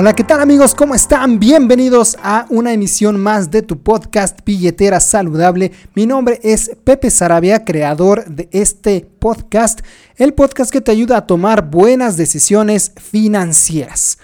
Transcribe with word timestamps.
Hola, 0.00 0.14
¿qué 0.14 0.24
tal 0.24 0.40
amigos? 0.40 0.74
¿Cómo 0.74 0.94
están? 0.94 1.38
Bienvenidos 1.38 2.16
a 2.22 2.46
una 2.48 2.72
emisión 2.72 3.20
más 3.20 3.50
de 3.50 3.60
tu 3.60 3.82
podcast 3.82 4.38
Billetera 4.46 4.98
Saludable. 4.98 5.72
Mi 5.94 6.06
nombre 6.06 6.40
es 6.42 6.70
Pepe 6.84 7.10
Sarabia, 7.10 7.66
creador 7.66 8.24
de 8.24 8.48
este 8.50 9.06
podcast, 9.18 9.80
el 10.16 10.32
podcast 10.32 10.72
que 10.72 10.80
te 10.80 10.90
ayuda 10.90 11.18
a 11.18 11.26
tomar 11.26 11.70
buenas 11.70 12.16
decisiones 12.16 12.92
financieras. 12.96 14.16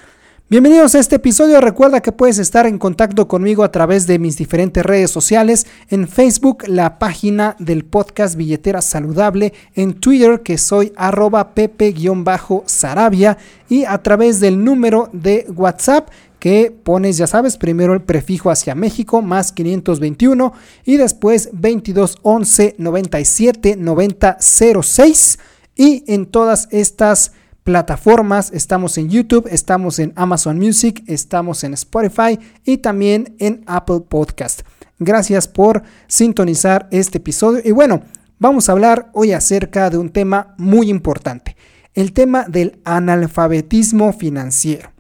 Bienvenidos 0.49 0.95
a 0.95 1.01
este 1.01 1.17
episodio. 1.17 1.61
Recuerda 1.61 2.01
que 2.01 2.13
puedes 2.13 2.39
estar 2.39 2.67
en 2.67 2.79
contacto 2.79 3.27
conmigo 3.27 3.65
a 3.65 3.73
través 3.73 4.07
de 4.07 4.21
mis 4.21 4.37
diferentes 4.37 4.87
redes 4.87 5.11
sociales. 5.11 5.67
En 5.89 6.07
Facebook, 6.07 6.69
la 6.69 7.01
página 7.01 7.57
del 7.59 7.85
podcast 7.85 8.37
Billetera 8.37 8.81
Saludable. 8.81 9.53
En 9.75 9.95
Twitter, 9.95 10.43
que 10.43 10.57
soy 10.57 10.93
arroba 10.95 11.53
pepe-sarabia. 11.53 13.39
Y 13.69 13.87
a 13.87 13.99
través 13.99 14.39
del 14.39 14.63
número 14.63 15.11
de 15.13 15.47
WhatsApp 15.53 16.11
que 16.39 16.73
pones, 16.81 17.17
ya 17.17 17.27
sabes, 17.27 17.57
primero 17.57 17.93
el 17.93 18.03
prefijo 18.03 18.49
hacia 18.49 18.77
México 18.77 19.23
más 19.23 19.51
521 19.51 20.53
y 20.85 20.97
después 20.97 21.49
2211 21.55 22.77
97 22.79 23.75
90 23.77 24.37
06. 24.39 25.39
Y 25.75 26.05
en 26.07 26.27
todas 26.27 26.69
estas 26.71 27.33
plataformas. 27.67 28.53
Estamos 28.53 28.97
en 28.97 29.11
YouTube, 29.11 29.49
estamos 29.51 29.99
en 29.99 30.13
Amazon 30.15 30.57
Music, 30.57 31.03
estamos 31.09 31.65
en 31.65 31.75
Spotify 31.75 32.39
y 32.65 32.79
también 32.79 33.35
en 33.41 33.65
Apple 33.67 34.03
Podcast. 34.09 34.63
Gracias 35.01 35.49
por 35.49 35.83
sintonizar 36.07 36.87
este 36.93 37.19
episodio. 37.19 37.61
Y 37.65 37.73
bueno, 37.73 38.03
vamos 38.39 38.69
a 38.69 38.73
hablar 38.73 39.11
hoy 39.15 39.33
acerca 39.33 39.91
de 39.91 39.99
un 39.99 40.11
tema 40.11 40.55
muy 40.59 40.89
importante, 40.89 41.57
el 41.93 42.13
tema 42.13 42.45
del 42.45 42.79
analfabetismo 42.85 44.13
financiero. 44.13 44.96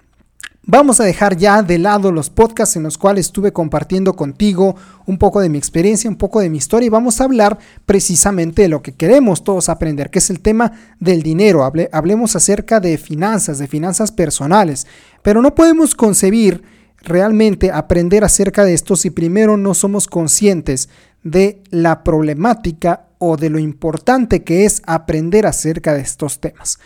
Vamos 0.68 0.98
a 0.98 1.04
dejar 1.04 1.36
ya 1.36 1.62
de 1.62 1.78
lado 1.78 2.10
los 2.10 2.28
podcasts 2.28 2.74
en 2.74 2.82
los 2.82 2.98
cuales 2.98 3.26
estuve 3.26 3.52
compartiendo 3.52 4.16
contigo 4.16 4.74
un 5.06 5.16
poco 5.16 5.40
de 5.40 5.48
mi 5.48 5.58
experiencia, 5.58 6.10
un 6.10 6.16
poco 6.16 6.40
de 6.40 6.50
mi 6.50 6.58
historia 6.58 6.88
y 6.88 6.90
vamos 6.90 7.20
a 7.20 7.24
hablar 7.24 7.56
precisamente 7.84 8.62
de 8.62 8.68
lo 8.68 8.82
que 8.82 8.92
queremos 8.92 9.44
todos 9.44 9.68
aprender, 9.68 10.10
que 10.10 10.18
es 10.18 10.28
el 10.28 10.40
tema 10.40 10.72
del 10.98 11.22
dinero. 11.22 11.62
hablemos 11.92 12.34
acerca 12.34 12.80
de 12.80 12.98
finanzas, 12.98 13.58
de 13.58 13.68
finanzas 13.68 14.10
personales, 14.10 14.88
pero 15.22 15.40
no 15.40 15.54
podemos 15.54 15.94
concebir 15.94 16.64
realmente 17.00 17.70
aprender 17.70 18.24
acerca 18.24 18.64
de 18.64 18.74
esto 18.74 18.96
si 18.96 19.10
primero 19.10 19.56
no 19.56 19.72
somos 19.72 20.08
conscientes 20.08 20.88
de 21.22 21.62
la 21.70 22.02
problemática 22.02 23.06
o 23.18 23.36
de 23.36 23.50
lo 23.50 23.60
importante 23.60 24.42
que 24.42 24.64
es 24.64 24.82
aprender 24.84 25.46
acerca 25.46 25.94
de 25.94 26.00
estos 26.00 26.40
temas. 26.40 26.80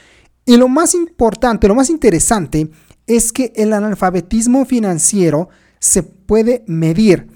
Y 0.45 0.59
lo 0.59 0.69
más 0.69 0.95
importante, 0.95 1.67
lo 1.67 1.75
más 1.75 1.89
interesante, 1.89 2.71
es 3.07 3.33
que 3.33 3.53
el 3.57 3.73
analfabetismo 3.73 4.65
financiero 4.65 5.49
se 5.79 6.03
puede 6.03 6.65
medir. 6.67 7.29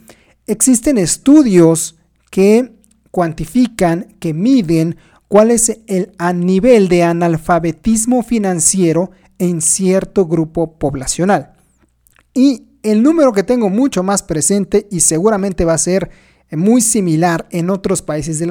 Existen 0.46 0.98
estudios 0.98 1.96
que 2.30 2.74
cuantifican, 3.10 4.14
que 4.18 4.34
miden 4.34 4.96
cuál 5.28 5.50
es 5.50 5.80
el 5.86 6.12
nivel 6.34 6.88
de 6.88 7.02
analfabetismo 7.02 8.22
financiero 8.22 9.10
en 9.38 9.60
cierto 9.60 10.26
grupo 10.26 10.78
poblacional. 10.78 11.52
Y 12.34 12.68
el 12.82 13.02
número 13.02 13.32
que 13.32 13.42
tengo 13.42 13.70
mucho 13.70 14.02
más 14.02 14.22
presente 14.22 14.86
y 14.90 15.00
seguramente 15.00 15.64
va 15.64 15.74
a 15.74 15.78
ser 15.78 16.10
muy 16.52 16.80
similar 16.80 17.46
en 17.50 17.70
otros 17.70 18.02
países 18.02 18.38
de, 18.38 18.46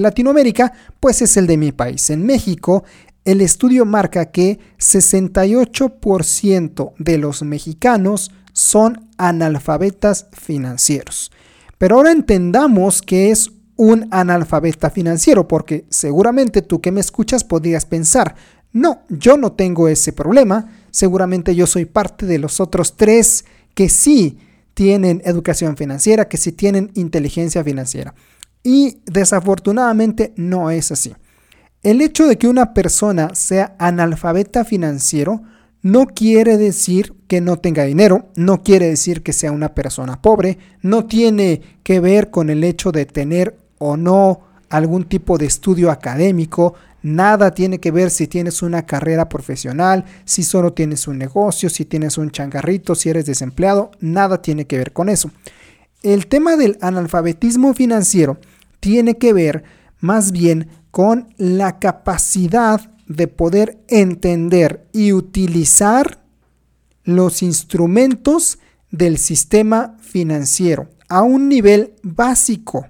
Latinoamérica, 0.00 0.72
pues 1.00 1.22
es 1.22 1.36
el 1.36 1.46
de 1.46 1.56
mi 1.56 1.72
país. 1.72 2.08
En 2.10 2.24
México, 2.24 2.84
el 3.24 3.40
estudio 3.40 3.84
marca 3.84 4.32
que 4.32 4.58
68% 4.78 6.92
de 6.98 7.18
los 7.18 7.42
mexicanos 7.42 8.32
son 8.52 9.08
analfabetas 9.16 10.26
financieros. 10.32 11.30
Pero 11.78 11.96
ahora 11.96 12.12
entendamos 12.12 13.02
qué 13.02 13.30
es 13.30 13.50
un 13.76 14.08
analfabeta 14.10 14.90
financiero, 14.90 15.48
porque 15.48 15.86
seguramente 15.88 16.62
tú 16.62 16.80
que 16.80 16.92
me 16.92 17.00
escuchas 17.00 17.44
podrías 17.44 17.86
pensar, 17.86 18.36
no, 18.72 19.02
yo 19.08 19.36
no 19.36 19.52
tengo 19.52 19.88
ese 19.88 20.12
problema, 20.12 20.70
seguramente 20.90 21.54
yo 21.54 21.66
soy 21.66 21.84
parte 21.84 22.26
de 22.26 22.38
los 22.38 22.60
otros 22.60 22.96
tres 22.96 23.44
que 23.74 23.88
sí 23.88 24.38
tienen 24.74 25.22
educación 25.24 25.76
financiera, 25.76 26.28
que 26.28 26.36
sí 26.36 26.52
tienen 26.52 26.90
inteligencia 26.94 27.64
financiera. 27.64 28.14
Y 28.62 28.98
desafortunadamente 29.06 30.32
no 30.36 30.70
es 30.70 30.92
así. 30.92 31.14
El 31.82 32.00
hecho 32.00 32.28
de 32.28 32.38
que 32.38 32.46
una 32.46 32.74
persona 32.74 33.34
sea 33.34 33.74
analfabeta 33.78 34.64
financiero 34.64 35.42
no 35.82 36.06
quiere 36.06 36.56
decir 36.56 37.14
que 37.26 37.40
no 37.40 37.56
tenga 37.56 37.82
dinero, 37.82 38.28
no 38.36 38.62
quiere 38.62 38.88
decir 38.88 39.22
que 39.24 39.32
sea 39.32 39.50
una 39.50 39.74
persona 39.74 40.22
pobre, 40.22 40.58
no 40.80 41.06
tiene 41.06 41.60
que 41.82 41.98
ver 41.98 42.30
con 42.30 42.50
el 42.50 42.62
hecho 42.62 42.92
de 42.92 43.04
tener 43.04 43.56
o 43.78 43.96
no 43.96 44.42
algún 44.70 45.04
tipo 45.04 45.38
de 45.38 45.46
estudio 45.46 45.90
académico, 45.90 46.74
nada 47.02 47.50
tiene 47.50 47.80
que 47.80 47.90
ver 47.90 48.10
si 48.10 48.28
tienes 48.28 48.62
una 48.62 48.86
carrera 48.86 49.28
profesional, 49.28 50.04
si 50.24 50.44
solo 50.44 50.72
tienes 50.72 51.08
un 51.08 51.18
negocio, 51.18 51.68
si 51.68 51.84
tienes 51.84 52.16
un 52.16 52.30
changarrito, 52.30 52.94
si 52.94 53.10
eres 53.10 53.26
desempleado, 53.26 53.90
nada 53.98 54.40
tiene 54.40 54.66
que 54.66 54.78
ver 54.78 54.92
con 54.92 55.08
eso. 55.08 55.32
El 56.04 56.28
tema 56.28 56.56
del 56.56 56.78
analfabetismo 56.80 57.74
financiero 57.74 58.38
tiene 58.78 59.18
que 59.18 59.32
ver 59.32 59.64
más 59.98 60.30
bien 60.30 60.68
con 60.92 61.34
la 61.38 61.80
capacidad 61.80 62.92
de 63.08 63.26
poder 63.26 63.78
entender 63.88 64.86
y 64.92 65.12
utilizar 65.12 66.22
los 67.02 67.42
instrumentos 67.42 68.58
del 68.90 69.18
sistema 69.18 69.96
financiero 70.00 70.88
a 71.08 71.22
un 71.22 71.48
nivel 71.48 71.94
básico. 72.02 72.86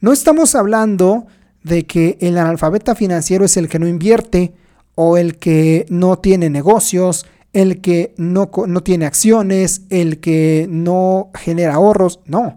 No 0.00 0.12
estamos 0.12 0.54
hablando 0.54 1.26
de 1.64 1.86
que 1.86 2.18
el 2.20 2.36
analfabeta 2.36 2.94
financiero 2.94 3.46
es 3.46 3.56
el 3.56 3.68
que 3.68 3.78
no 3.78 3.88
invierte 3.88 4.54
o 4.94 5.16
el 5.16 5.38
que 5.38 5.86
no 5.88 6.18
tiene 6.18 6.50
negocios, 6.50 7.26
el 7.54 7.80
que 7.80 8.14
no, 8.18 8.50
no 8.66 8.82
tiene 8.82 9.06
acciones, 9.06 9.82
el 9.88 10.20
que 10.20 10.66
no 10.68 11.30
genera 11.34 11.74
ahorros. 11.74 12.20
No. 12.26 12.56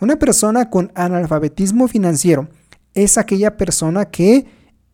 Una 0.00 0.16
persona 0.16 0.70
con 0.70 0.92
analfabetismo 0.94 1.88
financiero 1.88 2.48
es 3.04 3.18
aquella 3.18 3.56
persona 3.56 4.06
que 4.06 4.46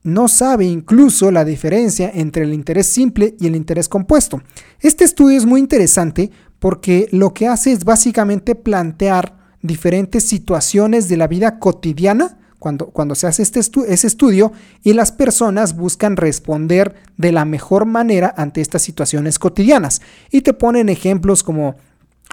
no 0.04 0.28
sabe 0.28 0.66
incluso 0.66 1.30
la 1.30 1.44
diferencia 1.44 2.10
entre 2.14 2.44
el 2.44 2.52
interés 2.52 2.86
simple 2.86 3.34
y 3.40 3.46
el 3.46 3.56
interés 3.56 3.88
compuesto. 3.88 4.42
Este 4.80 5.04
estudio 5.04 5.38
es 5.38 5.46
muy 5.46 5.60
interesante 5.60 6.30
porque 6.58 7.08
lo 7.10 7.32
que 7.32 7.48
hace 7.48 7.72
es 7.72 7.84
básicamente 7.84 8.54
plantear 8.54 9.36
diferentes 9.62 10.24
situaciones 10.24 11.08
de 11.08 11.16
la 11.16 11.26
vida 11.26 11.58
cotidiana 11.58 12.38
cuando, 12.58 12.86
cuando 12.86 13.14
se 13.14 13.26
hace 13.26 13.42
este 13.42 13.60
ese 13.60 14.06
estudio 14.06 14.52
y 14.82 14.92
las 14.92 15.10
personas 15.10 15.76
buscan 15.76 16.16
responder 16.16 16.94
de 17.16 17.32
la 17.32 17.44
mejor 17.44 17.86
manera 17.86 18.32
ante 18.36 18.60
estas 18.60 18.82
situaciones 18.82 19.38
cotidianas. 19.38 20.02
Y 20.30 20.42
te 20.42 20.52
ponen 20.52 20.90
ejemplos 20.90 21.42
como, 21.42 21.76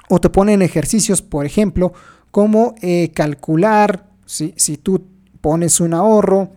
o 0.08 0.20
te 0.20 0.28
ponen 0.30 0.62
ejercicios, 0.62 1.22
por 1.22 1.46
ejemplo, 1.46 1.92
como 2.30 2.74
eh, 2.80 3.12
calcular 3.14 4.10
si, 4.24 4.54
si 4.56 4.78
tú 4.78 5.11
pones 5.42 5.80
un 5.80 5.92
ahorro 5.92 6.48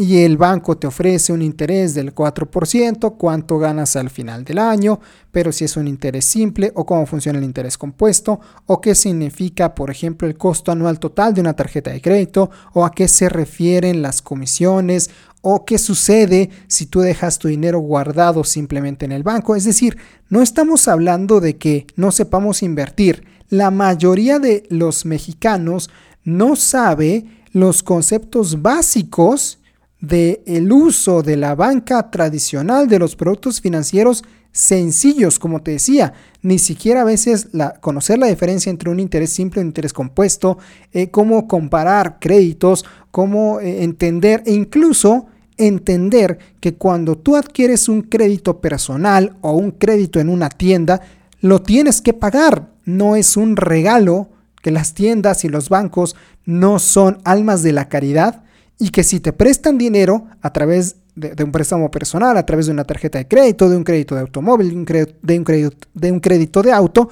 y 0.00 0.22
el 0.22 0.38
banco 0.38 0.78
te 0.78 0.86
ofrece 0.86 1.30
un 1.30 1.42
interés 1.42 1.92
del 1.92 2.14
4%, 2.14 3.16
cuánto 3.18 3.58
ganas 3.58 3.96
al 3.96 4.08
final 4.08 4.44
del 4.44 4.58
año, 4.58 4.98
pero 5.30 5.52
si 5.52 5.66
es 5.66 5.76
un 5.76 5.86
interés 5.86 6.24
simple 6.24 6.72
o 6.74 6.86
cómo 6.86 7.04
funciona 7.04 7.38
el 7.38 7.44
interés 7.44 7.76
compuesto 7.76 8.40
o 8.64 8.80
qué 8.80 8.94
significa, 8.94 9.74
por 9.74 9.90
ejemplo, 9.90 10.26
el 10.26 10.38
costo 10.38 10.72
anual 10.72 10.98
total 10.98 11.34
de 11.34 11.42
una 11.42 11.54
tarjeta 11.54 11.90
de 11.90 12.00
crédito 12.00 12.50
o 12.72 12.86
a 12.86 12.92
qué 12.92 13.08
se 13.08 13.28
refieren 13.28 14.00
las 14.00 14.22
comisiones 14.22 15.10
o 15.42 15.66
qué 15.66 15.76
sucede 15.76 16.48
si 16.66 16.86
tú 16.86 17.00
dejas 17.00 17.38
tu 17.38 17.48
dinero 17.48 17.80
guardado 17.80 18.42
simplemente 18.42 19.04
en 19.04 19.12
el 19.12 19.22
banco. 19.22 19.54
Es 19.54 19.64
decir, 19.64 19.98
no 20.30 20.40
estamos 20.40 20.88
hablando 20.88 21.40
de 21.40 21.58
que 21.58 21.86
no 21.96 22.10
sepamos 22.10 22.62
invertir. 22.62 23.24
La 23.50 23.70
mayoría 23.70 24.38
de 24.38 24.64
los 24.70 25.04
mexicanos 25.04 25.90
no 26.24 26.56
sabe 26.56 27.26
los 27.52 27.82
conceptos 27.82 28.62
básicos 28.62 29.58
del 30.00 30.40
el 30.46 30.72
uso 30.72 31.22
de 31.22 31.36
la 31.36 31.54
banca 31.54 32.10
tradicional 32.10 32.88
de 32.88 32.98
los 32.98 33.16
productos 33.16 33.60
financieros 33.60 34.24
sencillos, 34.52 35.38
como 35.38 35.62
te 35.62 35.72
decía, 35.72 36.12
ni 36.42 36.58
siquiera 36.58 37.02
a 37.02 37.04
veces 37.04 37.48
la, 37.52 37.74
conocer 37.74 38.18
la 38.18 38.26
diferencia 38.26 38.70
entre 38.70 38.90
un 38.90 38.98
interés 38.98 39.30
simple 39.30 39.60
y 39.60 39.62
un 39.62 39.68
interés 39.68 39.92
compuesto, 39.92 40.58
eh, 40.92 41.10
cómo 41.10 41.46
comparar 41.46 42.18
créditos, 42.18 42.84
cómo 43.10 43.60
eh, 43.60 43.84
entender 43.84 44.42
e 44.46 44.52
incluso 44.52 45.26
entender 45.56 46.38
que 46.60 46.74
cuando 46.74 47.16
tú 47.16 47.36
adquieres 47.36 47.88
un 47.88 48.02
crédito 48.02 48.60
personal 48.60 49.36
o 49.42 49.52
un 49.52 49.72
crédito 49.72 50.18
en 50.18 50.30
una 50.30 50.48
tienda, 50.48 51.00
lo 51.40 51.62
tienes 51.62 52.00
que 52.00 52.14
pagar, 52.14 52.70
no 52.84 53.16
es 53.16 53.36
un 53.36 53.56
regalo, 53.56 54.28
que 54.62 54.70
las 54.70 54.94
tiendas 54.94 55.44
y 55.44 55.48
los 55.48 55.68
bancos 55.68 56.16
no 56.44 56.78
son 56.78 57.18
almas 57.24 57.62
de 57.62 57.72
la 57.72 57.88
caridad 57.88 58.42
y 58.78 58.90
que 58.90 59.04
si 59.04 59.20
te 59.20 59.32
prestan 59.32 59.78
dinero 59.78 60.26
a 60.40 60.52
través 60.52 60.96
de, 61.14 61.44
un 61.44 61.52
préstamo 61.52 61.90
personal, 61.90 62.36
a 62.36 62.46
través 62.46 62.66
de 62.66 62.72
una 62.72 62.84
tarjeta 62.84 63.18
de 63.18 63.28
crédito, 63.28 63.68
de 63.68 63.76
un 63.76 63.84
crédito 63.84 64.14
de 64.14 64.22
automóvil, 64.22 64.70
de 64.70 64.76
un, 64.76 65.44
crédito, 65.44 65.86
de 65.92 66.12
un 66.12 66.20
crédito 66.20 66.62
de 66.62 66.72
auto, 66.72 67.10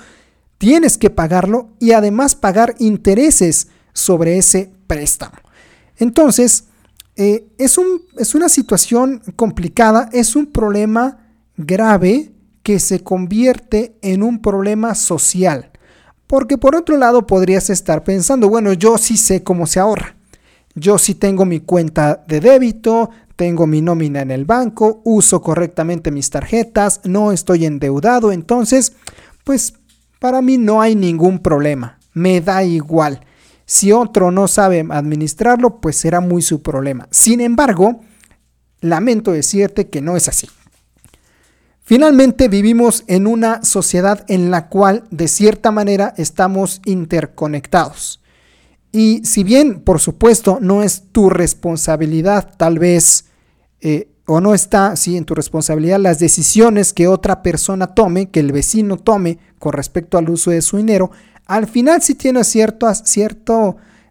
tienes 0.56 0.96
que 0.96 1.10
pagarlo 1.10 1.70
y 1.78 1.92
además 1.92 2.34
pagar 2.34 2.74
intereses 2.78 3.68
sobre 3.92 4.38
ese 4.38 4.70
préstamo. 4.86 5.36
Entonces, 5.98 6.64
eh, 7.16 7.46
es, 7.58 7.76
un, 7.78 8.02
es 8.16 8.34
una 8.34 8.48
situación 8.48 9.22
complicada, 9.36 10.08
es 10.12 10.36
un 10.36 10.46
problema 10.46 11.26
grave 11.56 12.32
que 12.62 12.78
se 12.78 13.00
convierte 13.02 13.96
en 14.02 14.22
un 14.22 14.40
problema 14.40 14.94
social. 14.94 15.72
Porque 16.28 16.58
por 16.58 16.76
otro 16.76 16.96
lado 16.96 17.26
podrías 17.26 17.70
estar 17.70 18.04
pensando, 18.04 18.48
bueno, 18.48 18.72
yo 18.74 18.98
sí 18.98 19.16
sé 19.16 19.42
cómo 19.42 19.66
se 19.66 19.80
ahorra. 19.80 20.14
Yo 20.74 20.98
sí 20.98 21.14
tengo 21.14 21.44
mi 21.44 21.60
cuenta 21.60 22.22
de 22.28 22.38
débito, 22.38 23.10
tengo 23.34 23.66
mi 23.66 23.80
nómina 23.80 24.20
en 24.20 24.30
el 24.30 24.44
banco, 24.44 25.00
uso 25.04 25.40
correctamente 25.40 26.10
mis 26.10 26.28
tarjetas, 26.30 27.00
no 27.04 27.32
estoy 27.32 27.64
endeudado, 27.64 28.30
entonces, 28.30 28.92
pues 29.44 29.74
para 30.18 30.42
mí 30.42 30.58
no 30.58 30.80
hay 30.80 30.94
ningún 30.94 31.38
problema, 31.38 31.98
me 32.12 32.40
da 32.40 32.62
igual. 32.62 33.20
Si 33.64 33.92
otro 33.92 34.30
no 34.30 34.48
sabe 34.48 34.86
administrarlo, 34.90 35.80
pues 35.80 35.96
será 35.96 36.20
muy 36.20 36.42
su 36.42 36.62
problema. 36.62 37.06
Sin 37.10 37.40
embargo, 37.40 38.00
lamento 38.80 39.32
decirte 39.32 39.88
que 39.88 40.00
no 40.00 40.16
es 40.16 40.28
así. 40.28 40.48
Finalmente 41.88 42.48
vivimos 42.48 43.04
en 43.06 43.26
una 43.26 43.64
sociedad 43.64 44.26
en 44.28 44.50
la 44.50 44.68
cual 44.68 45.04
de 45.10 45.26
cierta 45.26 45.70
manera 45.70 46.12
estamos 46.18 46.82
interconectados. 46.84 48.20
Y 48.92 49.24
si 49.24 49.42
bien, 49.42 49.80
por 49.80 49.98
supuesto, 49.98 50.58
no 50.60 50.82
es 50.82 51.04
tu 51.12 51.30
responsabilidad 51.30 52.52
tal 52.58 52.78
vez 52.78 53.28
eh, 53.80 54.10
o 54.26 54.42
no 54.42 54.52
está 54.52 54.96
sí, 54.96 55.16
en 55.16 55.24
tu 55.24 55.34
responsabilidad 55.34 55.98
las 55.98 56.18
decisiones 56.18 56.92
que 56.92 57.08
otra 57.08 57.40
persona 57.42 57.86
tome, 57.86 58.28
que 58.28 58.40
el 58.40 58.52
vecino 58.52 58.98
tome 58.98 59.38
con 59.58 59.72
respecto 59.72 60.18
al 60.18 60.28
uso 60.28 60.50
de 60.50 60.60
su 60.60 60.76
dinero, 60.76 61.10
al 61.46 61.66
final 61.68 62.02
sí 62.02 62.14
tiene 62.14 62.44
cierto, 62.44 62.86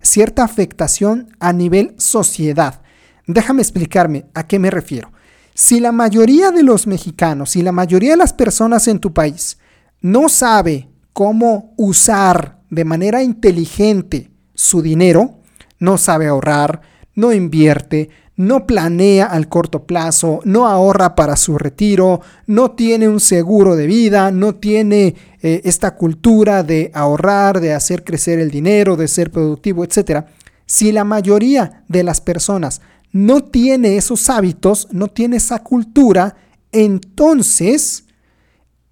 cierta 0.02 0.44
afectación 0.44 1.30
a 1.40 1.54
nivel 1.54 1.94
sociedad. 2.00 2.82
Déjame 3.28 3.62
explicarme 3.62 4.26
a 4.34 4.48
qué 4.48 4.58
me 4.58 4.72
refiero. 4.72 5.12
Si 5.60 5.80
la 5.80 5.92
mayoría 5.92 6.52
de 6.52 6.62
los 6.62 6.86
mexicanos, 6.86 7.50
si 7.50 7.64
la 7.64 7.72
mayoría 7.72 8.12
de 8.12 8.18
las 8.18 8.32
personas 8.32 8.88
en 8.88 9.00
tu 9.00 9.12
país 9.12 9.58
no 10.02 10.30
sabe 10.30 10.88
cómo 11.14 11.74
usar 11.78 12.60
de 12.70 12.86
manera 12.86 13.24
inteligente 13.24 14.30
su 14.54 14.84
dinero, 14.84 15.40
no 15.80 15.98
sabe 15.98 16.28
ahorrar, 16.28 16.82
no 17.16 17.34
invierte, 17.34 18.12
no 18.36 18.68
planea 18.68 19.26
al 19.26 19.50
corto 19.50 19.88
plazo, 19.88 20.42
no 20.44 20.68
ahorra 20.68 21.16
para 21.16 21.36
su 21.36 21.58
retiro, 21.58 22.22
no 22.46 22.70
tiene 22.74 23.08
un 23.08 23.20
seguro 23.20 23.76
de 23.76 23.88
vida, 23.88 24.30
no 24.30 24.54
tiene 24.54 25.16
eh, 25.42 25.62
esta 25.64 25.96
cultura 25.96 26.62
de 26.62 26.92
ahorrar, 26.94 27.62
de 27.62 27.74
hacer 27.74 28.04
crecer 28.04 28.38
el 28.38 28.52
dinero, 28.52 28.96
de 28.96 29.08
ser 29.08 29.32
productivo, 29.32 29.84
etc. 29.84 30.24
Si 30.68 30.92
la 30.92 31.04
mayoría 31.04 31.84
de 31.88 32.04
las 32.04 32.22
personas 32.22 32.80
no 33.12 33.44
tiene 33.44 33.98
esos 33.98 34.30
hábitos, 34.30 34.88
no 34.92 35.08
tiene 35.08 35.38
esa 35.38 35.64
cultura, 35.64 36.36
entonces 36.72 38.06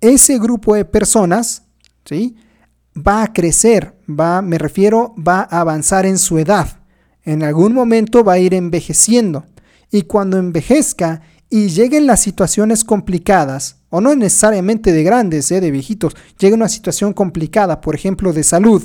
ese 0.01 0.39
grupo 0.39 0.75
de 0.75 0.85
personas, 0.85 1.63
¿sí? 2.05 2.35
va 2.95 3.23
a 3.23 3.33
crecer, 3.33 3.97
va, 4.07 4.41
me 4.41 4.57
refiero, 4.57 5.13
va 5.15 5.47
a 5.49 5.61
avanzar 5.61 6.05
en 6.05 6.17
su 6.17 6.37
edad 6.37 6.79
en 7.25 7.43
algún 7.43 7.73
momento 7.73 8.23
va 8.23 8.33
a 8.33 8.39
ir 8.39 8.53
envejeciendo. 8.53 9.45
Y 9.91 10.03
cuando 10.03 10.37
envejezca 10.37 11.21
y 11.49 11.67
lleguen 11.67 12.07
las 12.07 12.21
situaciones 12.21 12.83
complicadas, 12.83 13.77
o 13.89 14.01
no 14.01 14.15
necesariamente 14.15 14.91
de 14.91 15.03
grandes, 15.03 15.51
eh, 15.51 15.59
de 15.59 15.71
viejitos, 15.71 16.15
llega 16.37 16.55
una 16.55 16.69
situación 16.69 17.13
complicada, 17.13 17.81
por 17.81 17.95
ejemplo, 17.95 18.31
de 18.33 18.43
salud. 18.43 18.83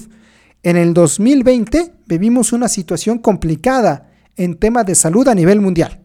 En 0.62 0.76
el 0.76 0.94
2020 0.94 1.92
vivimos 2.06 2.52
una 2.52 2.68
situación 2.68 3.18
complicada 3.18 4.09
en 4.44 4.56
temas 4.56 4.86
de 4.86 4.94
salud 4.94 5.26
a 5.28 5.34
nivel 5.34 5.60
mundial. 5.60 6.00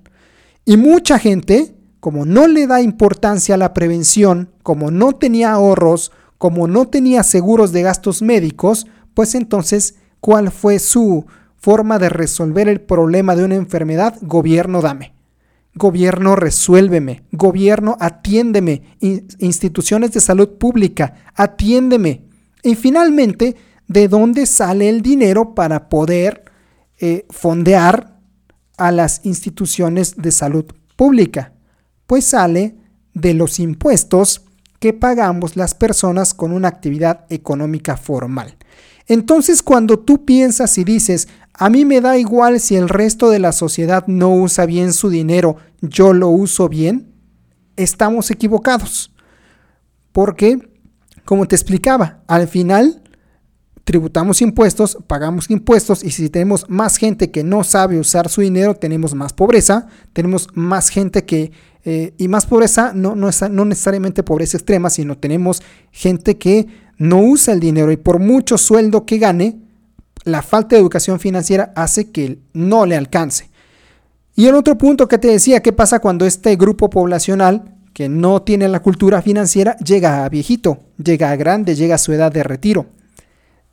Y 0.65 0.77
mucha 0.77 1.19
gente, 1.19 1.75
como 1.99 2.25
no 2.25 2.47
le 2.47 2.67
da 2.67 2.81
importancia 2.81 3.55
a 3.55 3.57
la 3.57 3.73
prevención, 3.73 4.51
como 4.63 4.91
no 4.91 5.13
tenía 5.13 5.51
ahorros, 5.51 6.11
como 6.37 6.67
no 6.67 6.87
tenía 6.87 7.23
seguros 7.23 7.71
de 7.71 7.81
gastos 7.81 8.21
médicos, 8.21 8.87
pues 9.13 9.35
entonces, 9.35 9.95
¿cuál 10.19 10.51
fue 10.51 10.79
su, 10.79 11.25
forma 11.65 11.97
de 11.97 12.09
resolver 12.09 12.69
el 12.69 12.79
problema 12.79 13.35
de 13.35 13.43
una 13.43 13.55
enfermedad, 13.55 14.19
gobierno 14.21 14.83
dame. 14.83 15.15
Gobierno 15.73 16.35
resuélveme. 16.35 17.23
Gobierno 17.31 17.97
atiéndeme. 17.99 18.83
instituciones 19.39 20.11
de 20.11 20.19
salud 20.19 20.59
pública, 20.59 21.15
atiéndeme. 21.33 22.21
Y 22.61 22.75
finalmente, 22.75 23.55
¿de 23.87 24.07
dónde 24.07 24.45
sale 24.45 24.89
el 24.89 25.01
dinero 25.01 25.55
para 25.55 25.89
poder 25.89 26.43
eh, 26.99 27.25
fondear 27.31 28.14
a 28.77 28.91
las 28.91 29.21
instituciones 29.25 30.15
de 30.17 30.31
salud 30.31 30.65
pública? 30.95 31.53
Pues 32.07 32.25
sale 32.25 32.75
de 33.13 33.33
los 33.33 33.59
impuestos 33.59 34.43
que 34.79 34.93
pagamos 34.93 35.55
las 35.55 35.73
personas 35.73 36.33
con 36.33 36.51
una 36.51 36.67
actividad 36.67 37.25
económica 37.29 37.97
formal. 37.97 38.55
Entonces 39.07 39.63
cuando 39.63 39.99
tú 39.99 40.25
piensas 40.25 40.77
y 40.77 40.83
dices, 40.83 41.27
a 41.53 41.69
mí 41.69 41.85
me 41.85 42.01
da 42.01 42.17
igual 42.17 42.59
si 42.59 42.75
el 42.75 42.89
resto 42.89 43.29
de 43.29 43.39
la 43.39 43.51
sociedad 43.51 44.05
no 44.07 44.35
usa 44.35 44.65
bien 44.65 44.91
su 44.93 45.09
dinero, 45.09 45.57
yo 45.81 46.13
lo 46.13 46.29
uso 46.29 46.67
bien, 46.67 47.13
estamos 47.75 48.29
equivocados. 48.31 49.11
Porque, 50.11 50.69
como 51.23 51.47
te 51.47 51.55
explicaba, 51.55 52.23
al 52.27 52.47
final 52.47 53.03
tributamos 53.85 54.41
impuestos, 54.41 54.97
pagamos 55.07 55.49
impuestos 55.49 56.03
y 56.03 56.09
si 56.09 56.29
tenemos 56.29 56.65
más 56.67 56.97
gente 56.97 57.29
que 57.29 57.43
no 57.43 57.63
sabe 57.63 57.99
usar 57.99 58.29
su 58.29 58.41
dinero, 58.41 58.75
tenemos 58.75 59.13
más 59.13 59.31
pobreza, 59.31 59.87
tenemos 60.11 60.49
más 60.55 60.89
gente 60.89 61.23
que, 61.23 61.51
eh, 61.85 62.13
y 62.17 62.27
más 62.27 62.47
pobreza, 62.47 62.91
no, 62.93 63.15
no, 63.15 63.29
no 63.51 63.65
necesariamente 63.65 64.23
pobreza 64.23 64.57
extrema, 64.57 64.89
sino 64.89 65.17
tenemos 65.17 65.61
gente 65.91 66.37
que 66.37 66.67
no 66.97 67.21
usa 67.21 67.53
el 67.53 67.59
dinero 67.59 67.91
y 67.91 67.97
por 67.97 68.19
mucho 68.19 68.57
sueldo 68.57 69.05
que 69.05 69.19
gane, 69.19 69.59
la 70.23 70.41
falta 70.41 70.75
de 70.75 70.81
educación 70.81 71.19
financiera 71.19 71.71
hace 71.75 72.09
que 72.09 72.39
no 72.53 72.87
le 72.87 72.95
alcance. 72.95 73.51
Y 74.35 74.47
el 74.47 74.55
otro 74.55 74.79
punto 74.79 75.07
que 75.07 75.19
te 75.19 75.27
decía, 75.27 75.61
¿qué 75.61 75.71
pasa 75.71 75.99
cuando 75.99 76.25
este 76.25 76.55
grupo 76.55 76.89
poblacional 76.89 77.75
que 77.93 78.09
no 78.09 78.41
tiene 78.41 78.67
la 78.67 78.81
cultura 78.81 79.21
financiera 79.21 79.77
llega 79.77 80.25
a 80.25 80.29
viejito, 80.29 80.79
llega 80.97 81.29
a 81.29 81.35
grande, 81.35 81.75
llega 81.75 81.95
a 81.95 81.99
su 81.99 82.11
edad 82.11 82.31
de 82.31 82.41
retiro? 82.41 82.87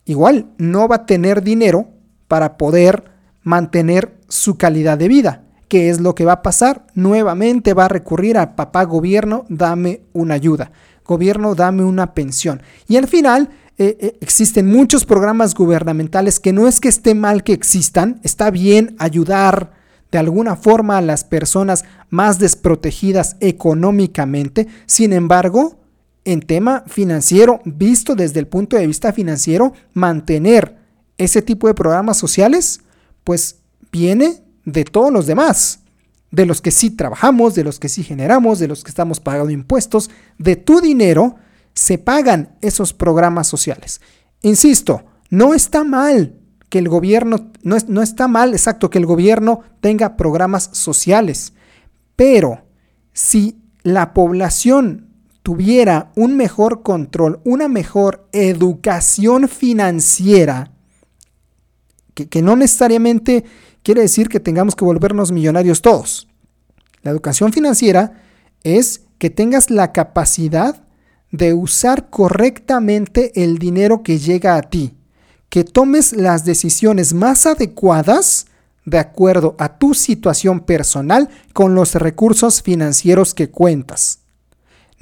Igual, 0.04 0.47
no 0.59 0.88
va 0.88 0.97
a 0.97 1.06
tener 1.06 1.42
dinero 1.42 1.88
para 2.28 2.56
poder 2.56 3.04
mantener 3.42 4.18
su 4.28 4.56
calidad 4.56 4.99
de 4.99 5.09
vida. 5.09 5.44
¿Qué 5.68 5.88
es 5.88 6.00
lo 6.00 6.14
que 6.14 6.25
va 6.25 6.32
a 6.32 6.42
pasar? 6.42 6.87
Nuevamente 6.94 7.75
va 7.75 7.87
a 7.87 7.88
recurrir 7.88 8.37
a 8.37 8.56
papá 8.56 8.85
gobierno, 8.85 9.47
dame 9.49 10.02
una 10.12 10.35
ayuda. 10.35 10.71
Gobierno, 11.04 11.54
dame 11.54 11.82
una 11.85 12.14
pensión. 12.14 12.62
Y 12.88 12.97
al 12.97 13.09
final 13.09 13.50
eh, 13.78 13.97
eh, 13.99 14.18
existen 14.21 14.71
muchos 14.71 15.04
programas 15.04 15.54
gubernamentales 15.54 16.40
que 16.40 16.52
no 16.52 16.68
es 16.68 16.78
que 16.78 16.88
esté 16.88 17.14
mal 17.14 17.42
que 17.42 17.54
existan, 17.54 18.21
está 18.23 18.50
bien 18.50 18.94
ayudar 18.99 19.73
de 20.11 20.18
alguna 20.18 20.56
forma 20.56 20.99
a 20.99 21.02
las 21.02 21.25
personas 21.25 21.85
más 22.11 22.38
desprotegidas 22.38 23.37
económicamente. 23.40 24.68
Sin 24.85 25.14
embargo, 25.14 25.82
en 26.25 26.41
tema 26.41 26.85
financiero, 26.87 27.61
visto 27.64 28.14
desde 28.14 28.41
el 28.41 28.47
punto 28.47 28.76
de 28.76 28.87
vista 28.87 29.12
financiero, 29.12 29.73
mantener 29.93 30.76
ese 31.19 31.43
tipo 31.43 31.67
de 31.67 31.75
programas 31.75 32.17
sociales, 32.17 32.81
pues 33.25 33.57
viene 33.91 34.43
de 34.64 34.85
todos 34.85 35.12
los 35.12 35.26
demás, 35.26 35.81
de 36.31 36.47
los 36.47 36.61
que 36.61 36.71
sí 36.71 36.91
trabajamos, 36.91 37.55
de 37.55 37.64
los 37.64 37.79
que 37.79 37.88
sí 37.88 38.02
generamos, 38.02 38.59
de 38.59 38.69
los 38.69 38.83
que 38.85 38.91
estamos 38.91 39.21
pagando 39.21 39.50
impuestos, 39.50 40.11
de 40.38 40.57
tu 40.57 40.81
dinero 40.81 41.37
se 41.75 41.99
pagan 41.99 42.57
esos 42.61 42.93
programas 42.93 43.47
sociales. 43.47 44.00
Insisto, 44.43 45.05
no 45.31 45.55
está 45.55 45.85
mal 45.85 46.38
que 46.69 46.79
el 46.79 46.88
gobierno, 46.88 47.50
no, 47.62 47.76
no 47.87 48.02
está 48.02 48.29
mal, 48.29 48.52
exacto, 48.55 48.91
que 48.91 48.99
el 48.99 49.07
gobierno 49.07 49.61
tenga 49.81 50.17
programas 50.17 50.71
sociales, 50.73 51.52
pero 52.17 52.64
si 53.12 53.59
la 53.83 54.14
población 54.14 55.12
tuviera 55.42 56.12
un 56.16 56.37
mejor 56.37 56.82
control, 56.82 57.40
una 57.44 57.68
mejor 57.68 58.28
educación 58.32 59.49
financiera, 59.49 60.72
que, 62.14 62.28
que 62.28 62.42
no 62.42 62.56
necesariamente 62.56 63.44
quiere 63.82 64.02
decir 64.02 64.28
que 64.28 64.40
tengamos 64.40 64.76
que 64.76 64.84
volvernos 64.84 65.32
millonarios 65.32 65.82
todos. 65.82 66.28
La 67.02 67.11
educación 67.11 67.52
financiera 67.52 68.22
es 68.62 69.02
que 69.18 69.30
tengas 69.30 69.70
la 69.70 69.92
capacidad 69.92 70.84
de 71.32 71.54
usar 71.54 72.11
correctamente 72.11 73.42
el 73.42 73.58
dinero 73.58 74.02
que 74.02 74.18
llega 74.18 74.56
a 74.56 74.62
ti, 74.62 74.94
que 75.49 75.64
tomes 75.64 76.12
las 76.12 76.44
decisiones 76.44 77.14
más 77.14 77.46
adecuadas 77.46 78.46
de 78.84 78.99
acuerdo 78.99 79.56
a 79.58 79.78
tu 79.78 79.94
situación 79.94 80.61
personal 80.61 81.28
con 81.52 81.75
los 81.75 81.94
recursos 81.94 82.62
financieros 82.62 83.34
que 83.34 83.50
cuentas. 83.50 84.22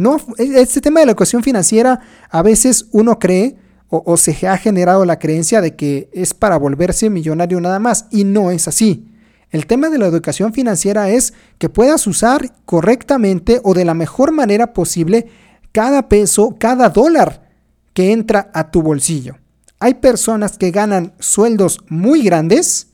No, 0.00 0.16
e, 0.38 0.62
este 0.62 0.80
tema 0.80 1.00
de 1.00 1.06
la 1.06 1.12
educación 1.12 1.42
financiera 1.42 2.00
a 2.30 2.40
veces 2.40 2.86
uno 2.90 3.18
cree 3.18 3.58
o, 3.90 4.02
o 4.06 4.16
se 4.16 4.48
ha 4.48 4.56
generado 4.56 5.04
la 5.04 5.18
creencia 5.18 5.60
de 5.60 5.76
que 5.76 6.08
es 6.14 6.32
para 6.32 6.56
volverse 6.56 7.10
millonario 7.10 7.60
nada 7.60 7.78
más 7.80 8.06
y 8.10 8.24
no 8.24 8.50
es 8.50 8.66
así. 8.66 9.12
El 9.50 9.66
tema 9.66 9.90
de 9.90 9.98
la 9.98 10.06
educación 10.06 10.54
financiera 10.54 11.10
es 11.10 11.34
que 11.58 11.68
puedas 11.68 12.06
usar 12.06 12.50
correctamente 12.64 13.60
o 13.62 13.74
de 13.74 13.84
la 13.84 13.92
mejor 13.92 14.32
manera 14.32 14.72
posible 14.72 15.28
cada 15.70 16.08
peso, 16.08 16.56
cada 16.58 16.88
dólar 16.88 17.50
que 17.92 18.12
entra 18.12 18.50
a 18.54 18.70
tu 18.70 18.80
bolsillo. 18.80 19.36
Hay 19.80 19.94
personas 19.94 20.56
que 20.56 20.70
ganan 20.70 21.12
sueldos 21.18 21.78
muy 21.90 22.22
grandes 22.22 22.88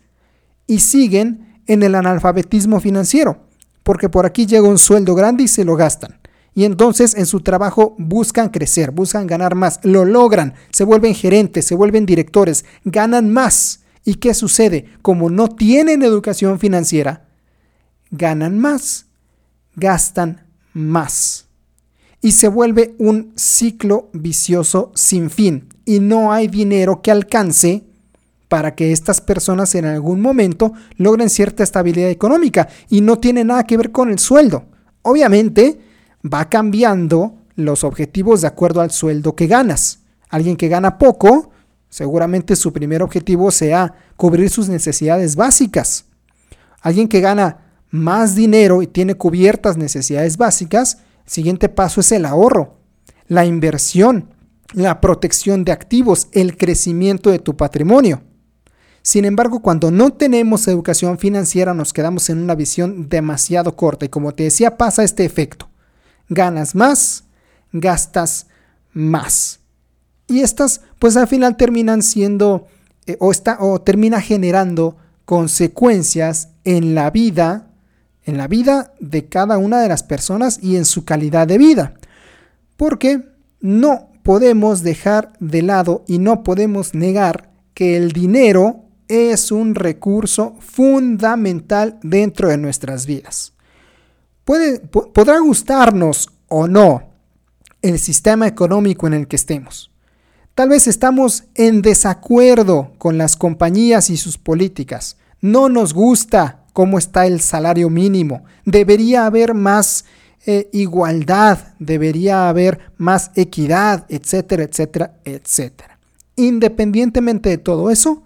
y 0.66 0.80
siguen 0.80 1.60
en 1.68 1.84
el 1.84 1.94
analfabetismo 1.94 2.80
financiero, 2.80 3.46
porque 3.84 4.08
por 4.08 4.26
aquí 4.26 4.44
llega 4.44 4.68
un 4.68 4.78
sueldo 4.78 5.14
grande 5.14 5.44
y 5.44 5.48
se 5.48 5.64
lo 5.64 5.76
gastan. 5.76 6.25
Y 6.56 6.64
entonces 6.64 7.14
en 7.14 7.26
su 7.26 7.42
trabajo 7.42 7.94
buscan 7.98 8.48
crecer, 8.48 8.90
buscan 8.90 9.28
ganar 9.28 9.54
más, 9.54 9.78
lo 9.84 10.04
logran, 10.04 10.54
se 10.70 10.82
vuelven 10.82 11.14
gerentes, 11.14 11.66
se 11.66 11.76
vuelven 11.76 12.04
directores, 12.04 12.64
ganan 12.84 13.32
más 13.32 13.86
¿Y 14.06 14.14
qué 14.14 14.34
sucede? 14.34 14.86
Como 15.02 15.28
no 15.30 15.48
tienen 15.48 16.04
educación 16.04 16.60
financiera, 16.60 17.26
ganan 18.12 18.56
más, 18.56 19.06
gastan 19.74 20.46
más. 20.72 21.48
Y 22.22 22.30
se 22.30 22.46
vuelve 22.46 22.94
un 22.98 23.32
ciclo 23.34 24.08
vicioso 24.12 24.92
sin 24.94 25.28
fin. 25.28 25.68
Y 25.84 25.98
no 25.98 26.32
hay 26.32 26.46
dinero 26.46 27.02
que 27.02 27.10
alcance 27.10 27.82
para 28.46 28.76
que 28.76 28.92
estas 28.92 29.20
personas 29.20 29.74
en 29.74 29.86
algún 29.86 30.20
momento 30.20 30.72
logren 30.96 31.28
cierta 31.28 31.64
estabilidad 31.64 32.08
económica. 32.08 32.68
Y 32.88 33.00
no 33.00 33.18
tiene 33.18 33.42
nada 33.42 33.64
que 33.64 33.76
ver 33.76 33.90
con 33.90 34.10
el 34.10 34.20
sueldo. 34.20 34.66
Obviamente 35.02 35.80
va 36.32 36.48
cambiando 36.48 37.34
los 37.54 37.84
objetivos 37.84 38.42
de 38.42 38.48
acuerdo 38.48 38.80
al 38.80 38.90
sueldo 38.90 39.34
que 39.34 39.46
ganas. 39.46 40.00
Alguien 40.28 40.56
que 40.56 40.68
gana 40.68 40.98
poco, 40.98 41.50
Seguramente 41.96 42.56
su 42.56 42.74
primer 42.74 43.02
objetivo 43.02 43.50
sea 43.50 43.94
cubrir 44.16 44.50
sus 44.50 44.68
necesidades 44.68 45.36
básicas. 45.36 46.04
Alguien 46.82 47.08
que 47.08 47.20
gana 47.20 47.78
más 47.90 48.34
dinero 48.34 48.82
y 48.82 48.86
tiene 48.86 49.14
cubiertas 49.14 49.76
necesidades 49.76 50.36
básicas, 50.36 50.98
el 51.24 51.30
siguiente 51.30 51.68
paso 51.68 52.00
es 52.00 52.12
el 52.12 52.26
ahorro, 52.26 52.80
la 53.28 53.46
inversión, 53.46 54.34
la 54.74 55.00
protección 55.00 55.64
de 55.64 55.72
activos, 55.72 56.28
el 56.32 56.56
crecimiento 56.56 57.30
de 57.30 57.38
tu 57.38 57.56
patrimonio. 57.56 58.22
Sin 59.02 59.24
embargo, 59.24 59.62
cuando 59.62 59.90
no 59.90 60.12
tenemos 60.12 60.66
educación 60.68 61.16
financiera 61.16 61.72
nos 61.72 61.92
quedamos 61.92 62.28
en 62.28 62.38
una 62.38 62.56
visión 62.56 63.08
demasiado 63.08 63.76
corta 63.76 64.04
y 64.04 64.08
como 64.08 64.32
te 64.32 64.42
decía 64.42 64.76
pasa 64.76 65.04
este 65.04 65.24
efecto. 65.24 65.70
Ganas 66.28 66.74
más, 66.74 67.24
gastas 67.72 68.46
más. 68.92 69.60
Y 70.26 70.40
estas, 70.40 70.80
pues 70.98 71.16
al 71.16 71.28
final 71.28 71.56
terminan 71.56 72.02
siendo 72.02 72.66
eh, 73.06 73.16
o, 73.20 73.30
está, 73.30 73.58
o 73.60 73.80
termina 73.80 74.20
generando 74.20 74.96
consecuencias 75.24 76.50
en 76.64 76.94
la 76.94 77.10
vida, 77.10 77.70
en 78.24 78.36
la 78.36 78.48
vida 78.48 78.94
de 78.98 79.28
cada 79.28 79.58
una 79.58 79.80
de 79.80 79.88
las 79.88 80.02
personas 80.02 80.58
y 80.62 80.76
en 80.76 80.84
su 80.84 81.04
calidad 81.04 81.46
de 81.46 81.58
vida. 81.58 81.94
Porque 82.76 83.22
no 83.60 84.10
podemos 84.22 84.82
dejar 84.82 85.32
de 85.38 85.62
lado 85.62 86.04
y 86.08 86.18
no 86.18 86.42
podemos 86.42 86.94
negar 86.94 87.50
que 87.74 87.96
el 87.96 88.12
dinero 88.12 88.84
es 89.08 89.52
un 89.52 89.74
recurso 89.74 90.56
fundamental 90.58 91.98
dentro 92.02 92.48
de 92.48 92.56
nuestras 92.56 93.06
vidas. 93.06 93.55
Podrá 94.46 95.40
gustarnos 95.40 96.30
o 96.48 96.68
no 96.68 97.02
el 97.82 97.98
sistema 97.98 98.46
económico 98.46 99.08
en 99.08 99.14
el 99.14 99.26
que 99.26 99.34
estemos. 99.36 99.90
Tal 100.54 100.68
vez 100.68 100.86
estamos 100.86 101.44
en 101.54 101.82
desacuerdo 101.82 102.92
con 102.96 103.18
las 103.18 103.36
compañías 103.36 104.08
y 104.08 104.16
sus 104.16 104.38
políticas. 104.38 105.16
No 105.40 105.68
nos 105.68 105.92
gusta 105.92 106.64
cómo 106.72 106.96
está 106.96 107.26
el 107.26 107.40
salario 107.40 107.90
mínimo. 107.90 108.44
Debería 108.64 109.26
haber 109.26 109.52
más 109.52 110.04
eh, 110.46 110.70
igualdad, 110.72 111.74
debería 111.80 112.48
haber 112.48 112.78
más 112.98 113.32
equidad, 113.34 114.06
etcétera, 114.08 114.62
etcétera, 114.62 115.16
etcétera. 115.24 115.98
Independientemente 116.36 117.48
de 117.48 117.58
todo 117.58 117.90
eso, 117.90 118.22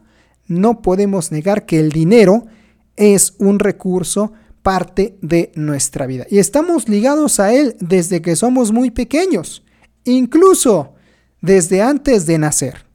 no 0.47 0.83
podemos 0.83 1.33
negar 1.33 1.65
que 1.65 1.81
el 1.81 1.91
dinero 1.91 2.45
es 2.97 3.35
un 3.39 3.59
recurso 3.59 4.35
parte 4.63 5.17
de 5.23 5.53
nuestra 5.55 6.07
vida. 6.07 6.27
Y 6.31 6.39
estamos 6.39 6.89
ligados 6.89 7.41
a 7.41 7.53
él 7.53 7.77
desde 7.81 8.23
que 8.23 8.37
somos 8.37 8.73
muy 8.73 8.91
pequeños. 8.91 9.65
Incluso 10.05 10.95
desde 11.41 11.83
antes 11.83 12.27
de 12.27 12.39
nacer. 12.39 12.87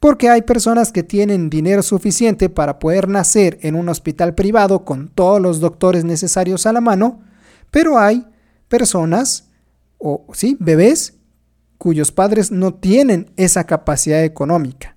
Porque 0.00 0.28
hay 0.28 0.42
personas 0.42 0.92
que 0.92 1.02
tienen 1.02 1.50
dinero 1.50 1.82
suficiente 1.82 2.48
para 2.48 2.78
poder 2.78 3.08
nacer 3.08 3.58
en 3.62 3.74
un 3.74 3.88
hospital 3.88 4.34
privado 4.34 4.84
con 4.84 5.08
todos 5.08 5.40
los 5.40 5.58
doctores 5.58 6.04
necesarios 6.04 6.66
a 6.66 6.72
la 6.72 6.80
mano, 6.80 7.20
pero 7.72 7.98
hay 7.98 8.24
personas, 8.68 9.48
o 9.98 10.24
sí, 10.32 10.56
bebés, 10.60 11.14
cuyos 11.78 12.12
padres 12.12 12.52
no 12.52 12.74
tienen 12.74 13.30
esa 13.36 13.64
capacidad 13.64 14.22
económica. 14.22 14.96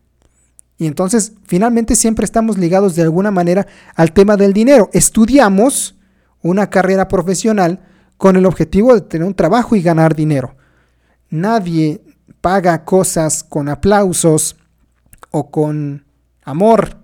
Y 0.78 0.88
entonces, 0.88 1.34
finalmente 1.46 1.96
siempre 1.96 2.26
estamos 2.26 2.58
ligados 2.58 2.96
de 2.96 3.04
alguna 3.04 3.32
manera 3.32 3.68
al 3.96 4.14
tema 4.14 4.38
del 4.38 4.54
dinero. 4.54 4.90
Estudiamos 4.94 5.96
una 6.42 6.70
carrera 6.70 7.08
profesional 7.08 7.80
con 8.18 8.36
el 8.36 8.46
objetivo 8.46 8.94
de 8.94 9.02
tener 9.02 9.28
un 9.28 9.34
trabajo 9.34 9.76
y 9.76 9.82
ganar 9.82 10.16
dinero. 10.16 10.56
Nadie 11.30 12.02
paga 12.42 12.84
cosas 12.86 13.44
con 13.44 13.70
aplausos 13.70 14.58
o 15.32 15.50
con 15.50 16.06
amor. 16.44 16.98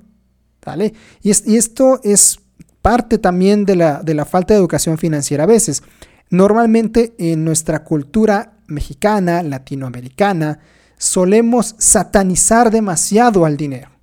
¿vale? 0.65 0.93
Y, 1.21 1.31
esto 1.31 1.99
es 2.03 2.39
parte 2.81 3.17
también 3.17 3.65
de 3.65 3.75
la, 3.75 4.03
de 4.03 4.13
la 4.13 4.25
falta 4.25 4.53
de 4.53 4.59
educación 4.59 4.97
financiera 4.97 5.43
a 5.43 5.47
veces. 5.47 5.83
Normalmente 6.29 7.15
en 7.17 7.45
nuestra 7.45 7.83
cultura 7.83 8.53
mexicana, 8.67 9.43
latinoamericana, 9.43 10.59
solemos 10.97 11.75
satanizar 11.77 12.69
demasiado 12.69 13.45
al 13.45 13.55
dinero. 13.55 13.96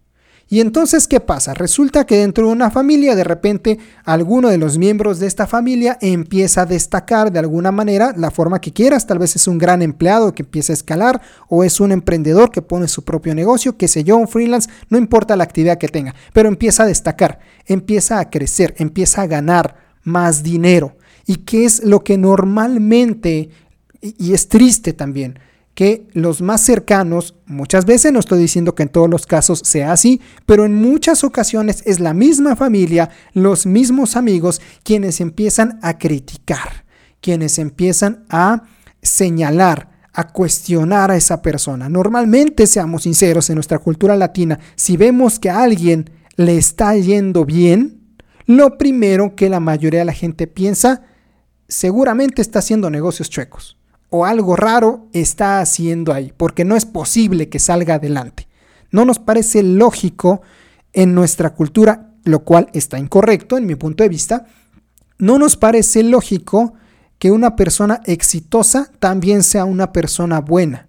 Y 0.49 0.61
entonces, 0.61 1.09
¿qué 1.09 1.21
pasa? 1.21 1.55
Resulta 1.55 2.05
que 2.05 2.19
dentro 2.19 2.47
de 2.47 2.53
una 2.53 2.71
familia, 2.71 3.17
de 3.17 3.25
repente, 3.25 3.79
alguno 4.05 4.51
de 4.51 4.59
los 4.59 4.77
miembros 4.77 5.19
de 5.19 5.27
esta 5.27 5.47
familia 5.47 5.97
empieza 6.01 6.63
a 6.63 6.67
destacar 6.67 7.33
de 7.33 7.39
alguna 7.39 7.73
manera 7.73 8.13
la 8.17 8.31
forma 8.31 8.61
que 8.61 8.73
quieras. 8.73 9.07
Tal 9.07 9.19
vez 9.19 9.35
es 9.37 9.49
un 9.49 9.57
gran 9.57 9.81
empleado 9.81 10.35
que 10.35 10.43
empieza 10.43 10.73
a 10.73 10.75
escalar 10.75 11.23
o 11.49 11.65
es 11.65 11.81
un 11.81 11.93
emprendedor 11.93 12.51
que 12.51 12.63
pone 12.63 12.89
su 12.89 13.05
propio 13.05 13.35
negocio, 13.35 13.77
que 13.79 13.89
sé 13.89 14.05
yo, 14.05 14.17
un 14.17 14.29
freelance, 14.29 14.69
no 14.91 14.99
importa 14.99 15.35
la 15.35 15.45
actividad 15.45 15.79
que 15.79 15.89
tenga, 15.89 16.15
pero 16.35 16.49
empieza 16.49 16.83
a 16.83 16.87
destacar, 16.87 17.41
empieza 17.67 18.19
a 18.19 18.29
crecer, 18.29 18.75
empieza 18.79 19.23
a 19.23 19.27
ganar 19.27 19.77
más 20.03 20.43
dinero. 20.43 20.97
¿Y 21.27 21.37
qué 21.37 21.65
es 21.65 21.83
lo 21.83 22.05
que 22.05 22.19
normalmente, 22.19 23.49
y 24.03 24.35
es 24.35 24.49
triste 24.49 24.93
también, 24.93 25.39
que 25.75 26.07
los 26.13 26.41
más 26.41 26.61
cercanos, 26.61 27.35
muchas 27.47 27.85
veces 27.85 28.13
no 28.13 28.21
estoy 28.21 28.39
diciendo 28.39 28.75
que 28.75 28.85
en 28.85 28.89
todos 28.89 29.11
los 29.11 29.27
casos 29.27 29.61
sea 29.65 29.93
así, 29.93 30.21
pero 30.47 30.65
en 30.65 30.75
muchas 30.75 31.25
ocasiones 31.25 31.83
es 31.85 32.01
la 32.01 32.15
misma 32.15 32.57
familia, 32.57 33.11
los 33.33 33.67
mismos 33.67 34.17
amigos 34.17 34.61
quienes 34.85 35.21
empiezan 35.21 35.79
a 35.83 35.99
criticar, 35.99 36.85
quienes 37.21 37.59
empiezan 37.59 38.25
a 38.29 38.63
señalar, 39.03 39.91
a 40.13 40.29
cuestionar 40.29 41.11
a 41.11 41.17
esa 41.17 41.43
persona. 41.43 41.89
Normalmente, 41.89 42.69
seamos 42.69 43.03
sinceros, 43.03 43.51
en 43.51 43.57
nuestra 43.57 43.81
cultura 43.81 44.17
latina, 44.17 44.61
si 44.77 44.97
vemos 44.97 45.41
que 45.41 45.51
a 45.51 45.63
alguien 45.63 46.09
le 46.37 46.57
está 46.57 46.95
yendo 46.97 47.45
bien, 47.45 48.01
lo 48.47 48.79
primero 48.79 49.35
que 49.35 49.49
la 49.49 49.59
mayoría 49.59 50.01
de 50.01 50.05
la 50.05 50.13
gente 50.13 50.47
piensa, 50.47 51.03
seguramente 51.67 52.43
está 52.43 52.61
haciendo 52.61 52.91
negocios 52.91 53.29
chuecos 53.29 53.77
o 54.17 54.25
algo 54.25 54.55
raro 54.55 55.09
está 55.13 55.59
haciendo 55.59 56.13
ahí, 56.13 56.33
porque 56.37 56.65
no 56.65 56.77
es 56.77 56.87
posible 56.87 57.49
que 57.49 57.59
salga 57.59 57.95
adelante. 57.95 58.47
No 58.93 59.05
nos 59.05 59.19
parece 59.19 59.65
lógico 59.65 60.41
en 60.93 61.17
nuestra 61.17 61.53
cultura, 61.53 62.13
lo 62.23 62.45
cual 62.45 62.69
está 62.75 62.97
incorrecto 62.97 63.59
en 63.59 63.67
mi 63.67 63.75
punto 63.75 64.05
de 64.05 64.09
vista, 64.09 64.47
no 65.19 65.37
nos 65.37 65.57
parece 65.57 66.05
lógico 66.05 66.75
que 67.19 67.33
una 67.33 67.57
persona 67.57 68.03
exitosa 68.05 68.89
también 69.01 69.43
sea 69.43 69.65
una 69.65 69.91
persona 69.91 70.41
buena. 70.41 70.87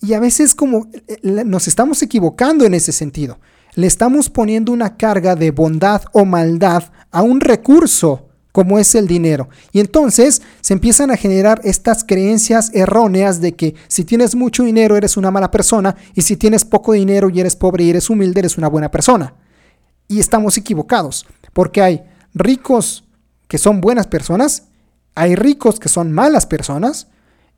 Y 0.00 0.12
a 0.12 0.20
veces 0.20 0.54
como 0.54 0.86
eh, 1.08 1.42
nos 1.44 1.66
estamos 1.66 2.00
equivocando 2.00 2.64
en 2.64 2.74
ese 2.74 2.92
sentido. 2.92 3.40
Le 3.74 3.88
estamos 3.88 4.30
poniendo 4.30 4.70
una 4.70 4.96
carga 4.96 5.34
de 5.34 5.50
bondad 5.50 6.02
o 6.12 6.24
maldad 6.24 6.92
a 7.10 7.22
un 7.22 7.40
recurso 7.40 8.28
como 8.52 8.78
es 8.78 8.94
el 8.94 9.08
dinero. 9.08 9.48
Y 9.72 9.80
entonces 9.80 10.42
se 10.60 10.74
empiezan 10.74 11.10
a 11.10 11.16
generar 11.16 11.60
estas 11.64 12.04
creencias 12.04 12.70
erróneas 12.74 13.40
de 13.40 13.54
que 13.54 13.74
si 13.88 14.04
tienes 14.04 14.34
mucho 14.34 14.62
dinero 14.62 14.96
eres 14.96 15.16
una 15.16 15.30
mala 15.30 15.50
persona 15.50 15.96
y 16.14 16.22
si 16.22 16.36
tienes 16.36 16.64
poco 16.64 16.92
dinero 16.92 17.30
y 17.30 17.40
eres 17.40 17.56
pobre 17.56 17.84
y 17.84 17.90
eres 17.90 18.10
humilde 18.10 18.40
eres 18.40 18.58
una 18.58 18.68
buena 18.68 18.90
persona. 18.90 19.34
Y 20.06 20.20
estamos 20.20 20.58
equivocados, 20.58 21.26
porque 21.54 21.80
hay 21.80 22.02
ricos 22.34 23.04
que 23.48 23.56
son 23.56 23.80
buenas 23.80 24.06
personas, 24.06 24.64
hay 25.14 25.34
ricos 25.34 25.80
que 25.80 25.88
son 25.88 26.12
malas 26.12 26.46
personas 26.46 27.08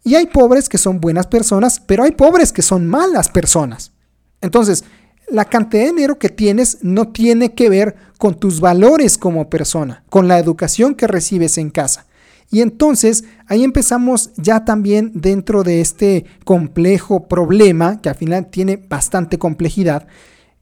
y 0.05 0.15
hay 0.15 0.27
pobres 0.27 0.69
que 0.69 0.79
son 0.79 1.01
buenas 1.01 1.27
personas, 1.27 1.81
pero 1.81 2.05
hay 2.05 2.13
pobres 2.13 2.53
que 2.53 2.63
son 2.63 2.87
malas 2.87 3.29
personas. 3.29 3.93
Entonces, 4.41 4.85
la 5.28 5.45
cantidad 5.47 5.83
de 5.85 5.90
dinero 5.90 6.19
que 6.19 6.28
tienes 6.28 6.78
no 6.83 7.09
tiene 7.09 7.54
que 7.54 7.69
ver 7.69 7.97
con 8.19 8.38
tus 8.38 8.61
valores 8.61 9.19
como 9.19 9.49
persona, 9.49 10.04
con 10.11 10.28
la 10.28 10.38
educación 10.38 10.95
que 10.95 11.07
recibes 11.07 11.59
en 11.59 11.71
casa. 11.71 12.07
Y 12.50 12.61
entonces 12.61 13.25
ahí 13.47 13.64
empezamos 13.64 14.31
ya 14.37 14.64
también 14.64 15.12
dentro 15.14 15.62
de 15.62 15.81
este 15.81 16.25
complejo 16.45 17.26
problema, 17.26 18.00
que 18.00 18.09
al 18.09 18.14
final 18.14 18.47
tiene 18.50 18.76
bastante 18.76 19.38
complejidad, 19.38 20.07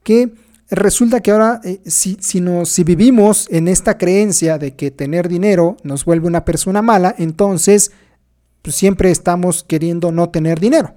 que 0.02 0.32
resulta 0.70 1.20
que 1.20 1.32
ahora 1.32 1.60
eh, 1.64 1.80
si, 1.84 2.16
si 2.20 2.84
vivimos 2.84 3.46
en 3.50 3.68
esta 3.68 3.98
creencia 3.98 4.58
de 4.58 4.74
que 4.74 4.90
tener 4.90 5.28
dinero 5.28 5.76
nos 5.82 6.04
vuelve 6.04 6.28
una 6.28 6.44
persona 6.44 6.82
mala, 6.82 7.14
entonces 7.18 7.92
pues, 8.62 8.76
siempre 8.76 9.10
estamos 9.10 9.64
queriendo 9.64 10.12
no 10.12 10.30
tener 10.30 10.60
dinero. 10.60 10.94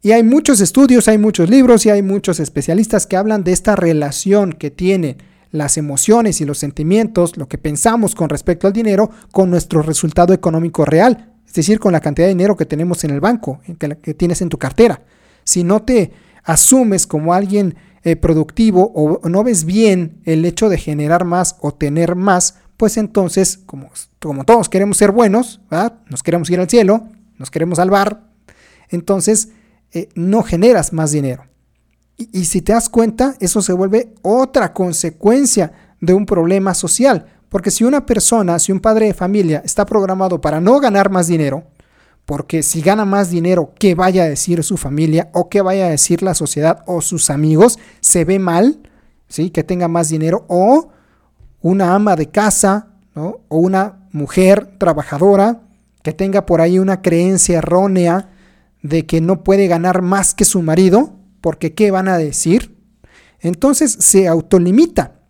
Y 0.00 0.12
hay 0.12 0.22
muchos 0.22 0.60
estudios, 0.60 1.08
hay 1.08 1.18
muchos 1.18 1.50
libros 1.50 1.84
y 1.84 1.90
hay 1.90 2.02
muchos 2.02 2.38
especialistas 2.38 3.06
que 3.06 3.16
hablan 3.16 3.42
de 3.42 3.52
esta 3.52 3.74
relación 3.74 4.52
que 4.52 4.70
tienen 4.70 5.16
las 5.50 5.76
emociones 5.76 6.40
y 6.40 6.44
los 6.44 6.58
sentimientos, 6.58 7.36
lo 7.36 7.48
que 7.48 7.58
pensamos 7.58 8.14
con 8.14 8.28
respecto 8.28 8.66
al 8.66 8.72
dinero, 8.72 9.10
con 9.32 9.50
nuestro 9.50 9.82
resultado 9.82 10.32
económico 10.32 10.84
real, 10.84 11.32
es 11.46 11.54
decir, 11.54 11.80
con 11.80 11.92
la 11.92 12.00
cantidad 12.00 12.26
de 12.26 12.34
dinero 12.34 12.56
que 12.56 12.66
tenemos 12.66 13.02
en 13.04 13.10
el 13.10 13.20
banco, 13.20 13.60
que, 13.78 14.14
tienes 14.14 14.42
en 14.42 14.50
tu 14.50 14.58
cartera. 14.58 15.02
Si 15.42 15.64
no 15.64 15.82
te 15.82 16.12
asumes 16.44 17.06
como 17.06 17.32
alguien 17.32 17.76
eh, 18.04 18.14
productivo 18.14 18.92
o 18.94 19.28
no 19.28 19.42
ves 19.42 19.64
bien 19.64 20.20
el 20.24 20.44
hecho 20.44 20.68
de 20.68 20.78
generar 20.78 21.24
más 21.24 21.56
o 21.60 21.72
tener 21.72 22.14
más, 22.14 22.56
pues 22.78 22.96
entonces, 22.96 23.58
como, 23.66 23.90
como 24.20 24.44
todos 24.44 24.68
queremos 24.68 24.96
ser 24.96 25.10
buenos, 25.10 25.60
nos 26.08 26.22
queremos 26.22 26.48
ir 26.48 26.60
al 26.60 26.70
cielo, 26.70 27.08
nos 27.36 27.50
queremos 27.50 27.78
salvar, 27.78 28.22
entonces 28.88 29.48
eh, 29.92 30.08
no 30.14 30.42
generas 30.42 30.92
más 30.92 31.12
dinero. 31.12 31.44
Y, 32.16 32.46
si 32.46 32.62
te 32.62 32.72
das 32.72 32.88
cuenta, 32.88 33.36
eso 33.38 33.62
se 33.62 33.72
vuelve 33.72 34.12
otra 34.22 34.72
consecuencia 34.72 35.72
de 36.00 36.14
un 36.14 36.26
problema 36.26 36.74
social. 36.74 37.26
Porque 37.48 37.70
si 37.70 37.84
una 37.84 38.04
persona, 38.04 38.58
si 38.58 38.72
un 38.72 38.80
padre 38.80 39.06
de 39.06 39.14
familia 39.14 39.62
está 39.64 39.86
programado 39.86 40.40
para 40.40 40.60
no 40.60 40.80
ganar 40.80 41.10
más 41.10 41.28
dinero, 41.28 41.64
porque 42.26 42.62
si 42.62 42.82
gana 42.82 43.04
más 43.04 43.30
dinero, 43.30 43.72
¿qué 43.78 43.94
vaya 43.94 44.24
a 44.24 44.28
decir 44.28 44.62
su 44.64 44.76
familia 44.76 45.30
o 45.32 45.48
qué 45.48 45.62
vaya 45.62 45.86
a 45.86 45.90
decir 45.90 46.22
la 46.22 46.34
sociedad 46.34 46.82
o 46.86 47.00
sus 47.00 47.30
amigos? 47.30 47.78
Se 48.00 48.24
ve 48.24 48.38
mal, 48.38 48.80
¿sí? 49.28 49.50
Que 49.50 49.62
tenga 49.62 49.86
más 49.86 50.08
dinero 50.08 50.44
o 50.48 50.90
una 51.62 51.94
ama 51.94 52.16
de 52.16 52.28
casa, 52.30 52.88
O 53.14 53.40
una 53.48 54.08
mujer 54.12 54.78
trabajadora 54.78 55.62
que 56.02 56.12
tenga 56.12 56.46
por 56.46 56.60
ahí 56.60 56.78
una 56.78 57.02
creencia 57.02 57.58
errónea 57.58 58.30
de 58.82 59.06
que 59.06 59.20
no 59.20 59.42
puede 59.42 59.66
ganar 59.66 60.02
más 60.02 60.34
que 60.34 60.44
su 60.44 60.62
marido, 60.62 61.14
porque 61.40 61.74
¿qué 61.74 61.90
van 61.90 62.08
a 62.08 62.18
decir? 62.18 62.76
Entonces 63.40 63.92
se 63.92 64.28
autolimita. 64.28 65.20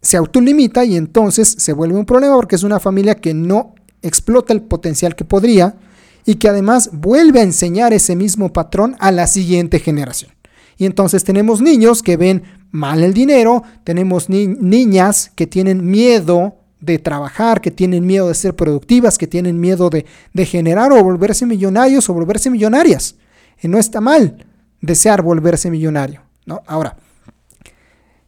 Se 0.00 0.16
autolimita 0.16 0.84
y 0.84 0.96
entonces 0.96 1.48
se 1.58 1.72
vuelve 1.72 1.98
un 1.98 2.06
problema 2.06 2.36
porque 2.36 2.56
es 2.56 2.62
una 2.62 2.80
familia 2.80 3.16
que 3.16 3.34
no 3.34 3.74
explota 4.02 4.52
el 4.52 4.62
potencial 4.62 5.16
que 5.16 5.24
podría 5.24 5.76
y 6.24 6.36
que 6.36 6.48
además 6.48 6.90
vuelve 6.92 7.40
a 7.40 7.44
enseñar 7.44 7.92
ese 7.92 8.16
mismo 8.16 8.52
patrón 8.52 8.96
a 8.98 9.10
la 9.10 9.26
siguiente 9.26 9.78
generación. 9.78 10.32
Y 10.76 10.84
entonces 10.84 11.24
tenemos 11.24 11.60
niños 11.62 12.02
que 12.02 12.16
ven 12.16 12.42
mal 12.70 13.02
el 13.02 13.14
dinero, 13.14 13.62
tenemos 13.84 14.28
niñas 14.28 15.32
que 15.34 15.46
tienen 15.46 15.88
miedo 15.88 16.58
de 16.80 16.98
trabajar, 16.98 17.60
que 17.60 17.70
tienen 17.70 18.06
miedo 18.06 18.28
de 18.28 18.34
ser 18.34 18.54
productivas, 18.54 19.18
que 19.18 19.26
tienen 19.26 19.58
miedo 19.58 19.90
de, 19.90 20.04
generar 20.44 20.92
o 20.92 21.02
volverse 21.02 21.46
millonarios 21.46 22.08
o 22.08 22.14
volverse 22.14 22.50
millonarias. 22.50 23.16
Y 23.62 23.68
no 23.68 23.78
está 23.78 24.00
mal 24.00 24.46
desear 24.80 25.22
volverse 25.22 25.70
millonario. 25.70 26.22
¿no? 26.44 26.62
Ahora, 26.66 26.96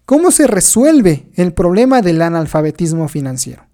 ¿cómo 0.05 0.31
se 0.31 0.47
resuelve 0.47 1.27
el 1.35 1.53
problema 1.53 2.01
del 2.01 2.23
analfabetismo 2.23 3.09
financiero? 3.09 3.65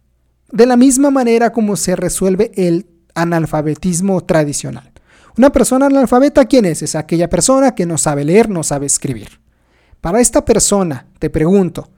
De 0.50 0.66
la 0.66 0.76
misma 0.76 1.10
manera 1.10 1.52
como 1.52 1.76
se 1.76 1.96
resuelve 1.96 2.52
el 2.56 2.86
analfabetismo 3.14 4.20
tradicional. 4.22 4.90
Una 5.36 5.50
persona 5.50 5.86
analfabeta, 5.86 6.44
¿quién 6.44 6.64
es? 6.64 6.82
Es 6.82 6.94
aquella 6.94 7.28
persona 7.28 7.74
que 7.74 7.86
no 7.86 7.98
sabe 7.98 8.24
leer, 8.24 8.48
no 8.48 8.62
sabe 8.62 8.86
escribir. 8.86 9.40
Para 10.00 10.20
esta 10.20 10.44
persona, 10.44 11.06
te 11.18 11.30
pregunto, 11.30 11.88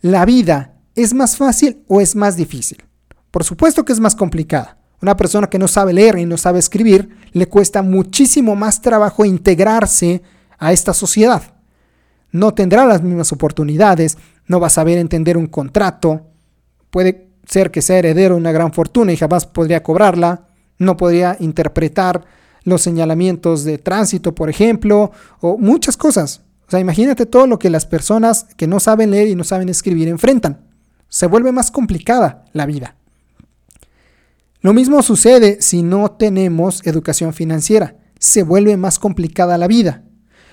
¿la 0.00 0.24
vida 0.24 0.77
¿Es 0.98 1.14
más 1.14 1.36
fácil 1.36 1.84
o 1.86 2.00
es 2.00 2.16
más 2.16 2.34
difícil? 2.34 2.82
Por 3.30 3.44
supuesto 3.44 3.84
que 3.84 3.92
es 3.92 4.00
más 4.00 4.16
complicada. 4.16 4.78
Una 5.00 5.16
persona 5.16 5.48
que 5.48 5.56
no 5.56 5.68
sabe 5.68 5.92
leer 5.92 6.18
y 6.18 6.26
no 6.26 6.36
sabe 6.36 6.58
escribir 6.58 7.08
le 7.30 7.46
cuesta 7.46 7.82
muchísimo 7.82 8.56
más 8.56 8.82
trabajo 8.82 9.24
integrarse 9.24 10.22
a 10.58 10.72
esta 10.72 10.92
sociedad. 10.92 11.54
No 12.32 12.52
tendrá 12.52 12.84
las 12.84 13.00
mismas 13.00 13.30
oportunidades, 13.30 14.18
no 14.48 14.58
va 14.58 14.66
a 14.66 14.70
saber 14.70 14.98
entender 14.98 15.36
un 15.36 15.46
contrato, 15.46 16.26
puede 16.90 17.28
ser 17.46 17.70
que 17.70 17.80
sea 17.80 18.00
heredero 18.00 18.34
de 18.34 18.40
una 18.40 18.50
gran 18.50 18.72
fortuna 18.72 19.12
y 19.12 19.16
jamás 19.16 19.46
podría 19.46 19.84
cobrarla, 19.84 20.48
no 20.78 20.96
podría 20.96 21.36
interpretar 21.38 22.24
los 22.64 22.82
señalamientos 22.82 23.62
de 23.62 23.78
tránsito, 23.78 24.34
por 24.34 24.50
ejemplo, 24.50 25.12
o 25.38 25.58
muchas 25.58 25.96
cosas. 25.96 26.40
O 26.66 26.72
sea, 26.72 26.80
imagínate 26.80 27.24
todo 27.24 27.46
lo 27.46 27.60
que 27.60 27.70
las 27.70 27.86
personas 27.86 28.48
que 28.56 28.66
no 28.66 28.80
saben 28.80 29.12
leer 29.12 29.28
y 29.28 29.36
no 29.36 29.44
saben 29.44 29.68
escribir 29.68 30.08
enfrentan 30.08 30.66
se 31.08 31.26
vuelve 31.26 31.52
más 31.52 31.70
complicada 31.70 32.44
la 32.52 32.66
vida. 32.66 32.96
Lo 34.60 34.72
mismo 34.74 35.02
sucede 35.02 35.58
si 35.60 35.82
no 35.82 36.10
tenemos 36.10 36.84
educación 36.86 37.32
financiera. 37.32 37.96
Se 38.18 38.42
vuelve 38.42 38.76
más 38.76 38.98
complicada 38.98 39.56
la 39.56 39.68
vida. 39.68 40.04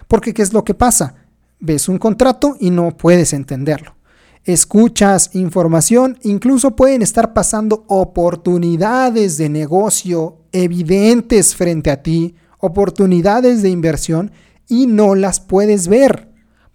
Porque 0.08 0.34
¿qué 0.34 0.44
es 0.44 0.54
lo 0.54 0.64
que 0.64 0.76
pasa? 0.76 1.16
Ves 1.60 1.90
un 1.90 1.98
contrato 1.98 2.56
y 2.60 2.70
no 2.70 2.96
puedes 2.96 3.34
entenderlo. 3.34 3.96
Escuchas 4.44 5.32
información, 5.34 6.20
incluso 6.22 6.76
pueden 6.76 7.02
estar 7.02 7.34
pasando 7.34 7.84
oportunidades 7.88 9.40
de 9.40 9.50
negocio 9.50 10.38
evidentes 10.52 11.56
frente 11.56 11.90
a 11.90 12.04
ti, 12.04 12.36
oportunidades 12.60 13.64
de 13.64 13.70
inversión 13.70 14.32
y 14.68 14.86
no 14.86 15.16
las 15.16 15.40
puedes 15.40 15.88
ver 15.88 16.30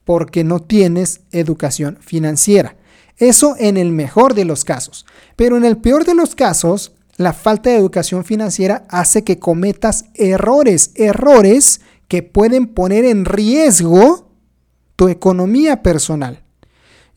porque 0.04 0.42
no 0.42 0.58
tienes 0.58 1.20
educación 1.30 1.98
financiera. 2.00 2.76
Eso 3.20 3.54
en 3.58 3.76
el 3.76 3.92
mejor 3.92 4.34
de 4.34 4.44
los 4.44 4.64
casos. 4.64 5.06
Pero 5.36 5.56
en 5.56 5.64
el 5.64 5.76
peor 5.76 6.04
de 6.04 6.14
los 6.14 6.34
casos, 6.34 6.92
la 7.16 7.34
falta 7.34 7.70
de 7.70 7.76
educación 7.76 8.24
financiera 8.24 8.86
hace 8.88 9.22
que 9.24 9.38
cometas 9.38 10.06
errores, 10.14 10.90
errores 10.94 11.82
que 12.08 12.22
pueden 12.22 12.66
poner 12.66 13.04
en 13.04 13.26
riesgo 13.26 14.32
tu 14.96 15.08
economía 15.08 15.82
personal. 15.82 16.42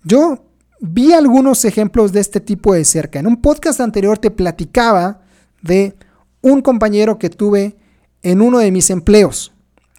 Yo 0.03 0.45
vi 0.81 1.13
algunos 1.13 1.63
ejemplos 1.63 2.11
de 2.11 2.19
este 2.19 2.41
tipo 2.41 2.73
de 2.73 2.83
cerca. 2.83 3.19
En 3.19 3.27
un 3.27 3.41
podcast 3.41 3.79
anterior 3.79 4.17
te 4.17 4.29
platicaba 4.29 5.21
de 5.61 5.95
un 6.41 6.61
compañero 6.61 7.17
que 7.17 7.29
tuve 7.29 7.77
en 8.21 8.41
uno 8.41 8.59
de 8.59 8.71
mis 8.71 8.89
empleos. 8.89 9.53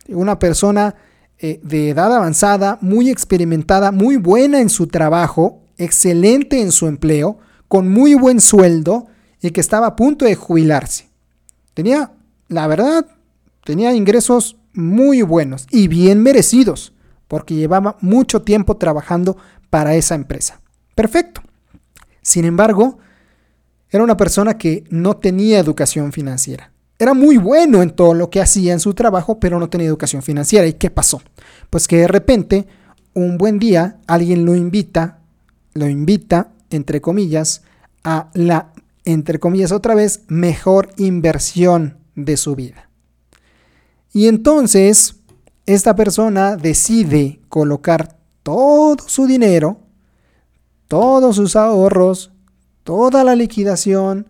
Una 0.09 0.39
persona 0.39 0.95
eh, 1.39 1.61
de 1.63 1.89
edad 1.89 2.15
avanzada, 2.15 2.77
muy 2.83 3.09
experimentada, 3.09 3.91
muy 3.91 4.19
buena 4.19 4.61
en 4.61 4.69
su 4.69 4.87
trabajo, 4.87 5.64
excelente 5.79 6.61
en 6.61 6.73
su 6.73 6.87
empleo, 6.87 7.39
con 7.69 7.89
muy 7.89 8.15
buen 8.15 8.41
sueldo 8.41 9.07
y 9.41 9.51
que 9.51 9.61
estaba 9.61 9.89
a 9.89 9.97
punto 9.97 10.25
de 10.25 10.35
jubilarse. 10.35 11.09
Tenía, 11.75 12.13
la 12.49 12.67
verdad, 12.67 13.07
tenía 13.65 13.93
ingresos 13.95 14.57
muy 14.73 15.23
buenos 15.23 15.67
y 15.71 15.89
bien 15.89 16.23
merecidos, 16.23 16.93
porque 17.29 17.55
llevaba 17.55 17.97
mucho 18.01 18.43
tiempo 18.43 18.77
trabajando 18.77 19.37
para 19.71 19.95
esa 19.95 20.15
empresa. 20.15 20.61
Perfecto. 20.95 21.43
Sin 22.23 22.45
embargo, 22.45 22.99
era 23.91 24.05
una 24.05 24.17
persona 24.17 24.57
que 24.57 24.85
no 24.91 25.17
tenía 25.17 25.59
educación 25.59 26.13
financiera. 26.13 26.73
Era 26.99 27.13
muy 27.13 27.37
bueno 27.37 27.83
en 27.83 27.91
todo 27.91 28.15
lo 28.15 28.31
que 28.31 28.41
hacía 28.41 28.73
en 28.73 28.81
su 28.81 28.95
trabajo, 28.95 29.41
pero 29.41 29.59
no 29.59 29.69
tenía 29.69 29.89
educación 29.89 30.23
financiera. 30.23 30.67
¿Y 30.67 30.75
qué 30.75 30.91
pasó? 30.91 31.21
Pues 31.71 31.89
que 31.89 31.99
de 31.99 32.09
repente, 32.09 32.67
un 33.15 33.37
buen 33.37 33.59
día, 33.59 33.99
alguien 34.07 34.45
lo 34.45 34.55
invita 34.55 35.19
lo 35.75 35.89
invita, 35.89 36.53
entre 36.71 37.01
comillas, 37.01 37.63
a 38.03 38.31
la 38.35 38.73
entre 39.05 39.39
comillas 39.39 39.73
otra 39.73 39.95
vez, 39.95 40.23
mejor 40.29 40.91
inversión 40.97 41.99
de 42.15 42.37
su 42.37 42.57
vida. 42.57 42.89
Y 44.13 44.29
entonces, 44.29 45.17
esta 45.67 45.95
persona 45.95 46.57
decide 46.57 47.41
colocar 47.49 48.17
todo 48.43 48.97
su 49.07 49.27
dinero, 49.27 49.79
todos 50.89 51.37
sus 51.37 51.57
ahorros, 51.57 52.31
toda 52.83 53.25
la 53.25 53.35
liquidación, 53.35 54.27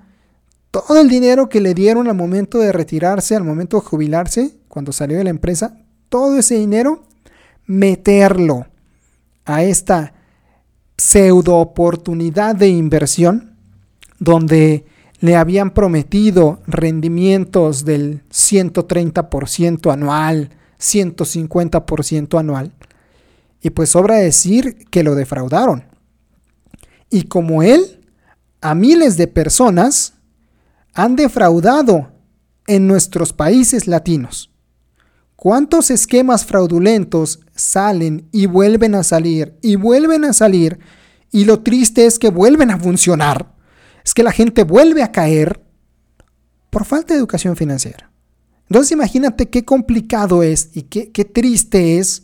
todo 0.70 1.00
el 1.00 1.09
dinero 1.09 1.48
que 1.48 1.61
le 1.61 1.74
dieron 1.74 2.09
al 2.09 2.16
momento 2.16 2.59
de 2.59 2.72
retirarse, 2.72 3.37
al 3.37 3.44
momento 3.44 3.78
de 3.78 3.87
jubilarse, 3.87 4.57
cuando 4.68 4.92
salió 4.92 5.18
de 5.18 5.24
la 5.24 5.30
empresa, 5.30 5.78
todo 6.09 6.37
ese 6.37 6.57
dinero, 6.57 7.04
meterlo 7.66 8.66
a 9.44 9.62
esta 9.62 10.13
pseudo 10.96 11.57
oportunidad 11.57 12.54
de 12.54 12.68
inversión 12.68 13.57
donde 14.18 14.87
le 15.20 15.37
habían 15.37 15.72
prometido 15.72 16.61
rendimientos 16.66 17.85
del 17.85 18.22
130% 18.30 19.92
anual, 19.92 20.50
150% 20.78 22.38
anual. 22.38 22.72
Y 23.62 23.70
pues 23.70 23.90
sobra 23.90 24.16
decir 24.16 24.87
que 24.90 25.02
lo 25.02 25.14
defraudaron. 25.14 25.85
Y 27.11 27.24
como 27.24 27.62
él, 27.62 28.00
a 28.61 28.74
miles 28.74 29.16
de 29.16 29.26
personas 29.26 30.14
han 30.94 31.16
defraudado 31.16 32.12
en 32.66 32.87
nuestros 32.87 33.33
países 33.33 33.87
latinos. 33.87 34.54
¿Cuántos 35.44 35.90
esquemas 35.90 36.46
fraudulentos 36.46 37.40
salen 37.54 38.30
y 38.33 38.46
vuelven 38.46 38.94
a 38.94 39.02
salir 39.02 39.59
y 39.61 39.76
vuelven 39.76 40.24
a 40.24 40.33
salir? 40.33 40.78
Y 41.30 41.44
lo 41.44 41.61
triste 41.61 42.07
es 42.07 42.18
que 42.18 42.30
vuelven 42.30 42.70
a 42.70 42.78
funcionar. 42.78 43.54
Es 44.02 44.14
que 44.14 44.22
la 44.22 44.33
gente 44.33 44.64
vuelve 44.64 45.02
a 45.02 45.12
caer 45.12 45.62
por 46.70 46.87
falta 46.87 47.12
de 47.12 47.20
educación 47.20 47.57
financiera. 47.57 48.11
Entonces 48.70 48.92
imagínate 48.92 49.50
qué 49.50 49.66
complicado 49.66 50.42
es 50.42 50.70
y 50.72 50.85
qué, 50.85 51.11
qué 51.12 51.26
triste 51.26 51.98
es 51.98 52.22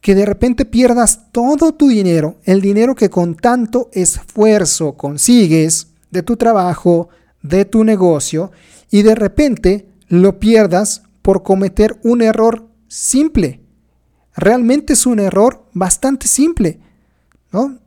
que 0.00 0.14
de 0.14 0.24
repente 0.24 0.64
pierdas 0.64 1.32
todo 1.32 1.74
tu 1.74 1.88
dinero, 1.88 2.38
el 2.44 2.60
dinero 2.60 2.94
que 2.94 3.10
con 3.10 3.34
tanto 3.34 3.90
esfuerzo 3.92 4.92
consigues 4.96 5.88
de 6.12 6.22
tu 6.22 6.36
trabajo, 6.36 7.08
de 7.42 7.64
tu 7.64 7.82
negocio, 7.82 8.52
y 8.92 9.02
de 9.02 9.16
repente 9.16 9.88
lo 10.06 10.38
pierdas 10.38 11.02
por 11.24 11.42
cometer 11.42 11.98
un 12.02 12.20
error 12.20 12.68
simple. 12.86 13.62
Realmente 14.36 14.92
es 14.92 15.06
un 15.06 15.18
error 15.18 15.64
bastante 15.72 16.28
simple. 16.28 16.80
¿no? 17.50 17.78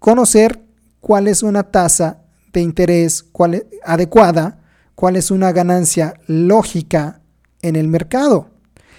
Conocer 0.00 0.60
cuál 0.98 1.28
es 1.28 1.44
una 1.44 1.70
tasa 1.70 2.24
de 2.52 2.60
interés 2.60 3.22
cuál 3.22 3.68
adecuada, 3.84 4.64
cuál 4.96 5.14
es 5.14 5.30
una 5.30 5.52
ganancia 5.52 6.14
lógica 6.26 7.20
en 7.62 7.76
el 7.76 7.86
mercado. 7.86 8.50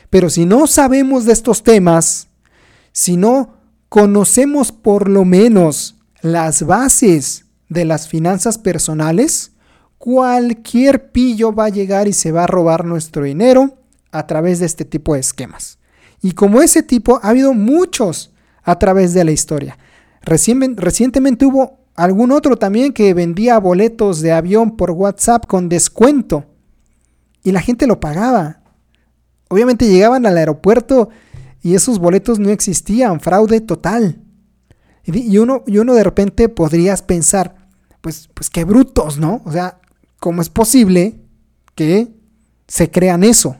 Pero 0.09 0.29
si 0.29 0.45
no 0.45 0.65
sabemos 0.65 1.25
de 1.25 1.33
estos 1.33 1.61
temas, 1.61 2.29
si 2.93 3.17
no 3.17 3.57
conocemos 3.89 4.71
por 4.71 5.09
lo 5.09 5.25
menos 5.25 5.97
las 6.21 6.63
bases 6.63 7.47
de 7.67 7.83
las 7.83 8.07
finanzas 8.07 8.57
personales, 8.57 9.50
cualquier 10.01 11.11
pillo 11.11 11.53
va 11.53 11.65
a 11.65 11.69
llegar 11.69 12.07
y 12.07 12.13
se 12.13 12.31
va 12.31 12.45
a 12.45 12.47
robar 12.47 12.85
nuestro 12.85 13.23
dinero 13.23 13.77
a 14.11 14.25
través 14.25 14.59
de 14.59 14.65
este 14.65 14.83
tipo 14.83 15.13
de 15.13 15.19
esquemas. 15.19 15.77
Y 16.23 16.31
como 16.31 16.63
ese 16.63 16.81
tipo, 16.81 17.19
ha 17.21 17.29
habido 17.29 17.53
muchos 17.53 18.33
a 18.63 18.79
través 18.79 19.13
de 19.13 19.23
la 19.23 19.31
historia. 19.31 19.77
recientemente 20.23 21.45
hubo 21.45 21.85
algún 21.95 22.31
otro 22.31 22.57
también 22.57 22.93
que 22.93 23.13
vendía 23.13 23.59
boletos 23.59 24.21
de 24.21 24.31
avión 24.31 24.75
por 24.75 24.89
WhatsApp 24.89 25.45
con 25.45 25.69
descuento. 25.69 26.45
Y 27.43 27.51
la 27.51 27.61
gente 27.61 27.85
lo 27.85 27.99
pagaba. 27.99 28.61
Obviamente 29.49 29.87
llegaban 29.87 30.25
al 30.25 30.37
aeropuerto 30.37 31.09
y 31.61 31.75
esos 31.75 31.99
boletos 31.99 32.39
no 32.39 32.49
existían, 32.49 33.19
fraude 33.19 33.61
total. 33.61 34.19
Y 35.03 35.37
uno, 35.37 35.63
y 35.67 35.77
uno 35.77 35.93
de 35.93 36.03
repente 36.03 36.49
podrías 36.49 37.03
pensar, 37.03 37.67
pues, 38.01 38.29
pues 38.33 38.49
qué 38.49 38.63
brutos, 38.63 39.19
¿no? 39.19 39.41
O 39.45 39.51
sea, 39.51 39.79
¿Cómo 40.21 40.43
es 40.43 40.49
posible 40.49 41.19
que 41.73 42.13
se 42.67 42.91
crean 42.91 43.23
eso? 43.23 43.57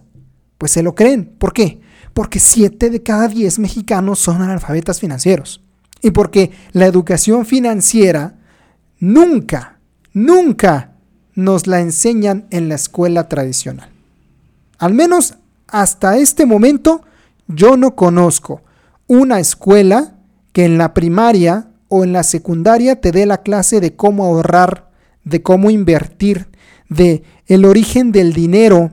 Pues 0.59 0.71
se 0.71 0.83
lo 0.83 0.93
creen. 0.93 1.25
¿Por 1.39 1.53
qué? 1.53 1.81
Porque 2.13 2.37
7 2.37 2.91
de 2.91 3.01
cada 3.01 3.27
10 3.27 3.57
mexicanos 3.57 4.19
son 4.19 4.43
analfabetas 4.43 4.99
financieros. 4.99 5.63
Y 6.03 6.11
porque 6.11 6.51
la 6.71 6.85
educación 6.85 7.47
financiera 7.47 8.35
nunca, 8.99 9.79
nunca 10.13 10.97
nos 11.33 11.65
la 11.65 11.79
enseñan 11.79 12.45
en 12.51 12.69
la 12.69 12.75
escuela 12.75 13.27
tradicional. 13.27 13.89
Al 14.77 14.93
menos 14.93 15.33
hasta 15.67 16.17
este 16.17 16.45
momento 16.45 17.01
yo 17.47 17.75
no 17.75 17.95
conozco 17.95 18.61
una 19.07 19.39
escuela 19.39 20.13
que 20.53 20.65
en 20.65 20.77
la 20.77 20.93
primaria 20.93 21.71
o 21.87 22.03
en 22.03 22.13
la 22.13 22.21
secundaria 22.21 23.01
te 23.01 23.11
dé 23.11 23.25
la 23.25 23.41
clase 23.41 23.79
de 23.79 23.95
cómo 23.95 24.25
ahorrar, 24.25 24.91
de 25.23 25.41
cómo 25.41 25.71
invertir, 25.71 26.50
de 26.91 27.23
el 27.47 27.63
origen 27.63 28.11
del 28.11 28.33
dinero, 28.33 28.91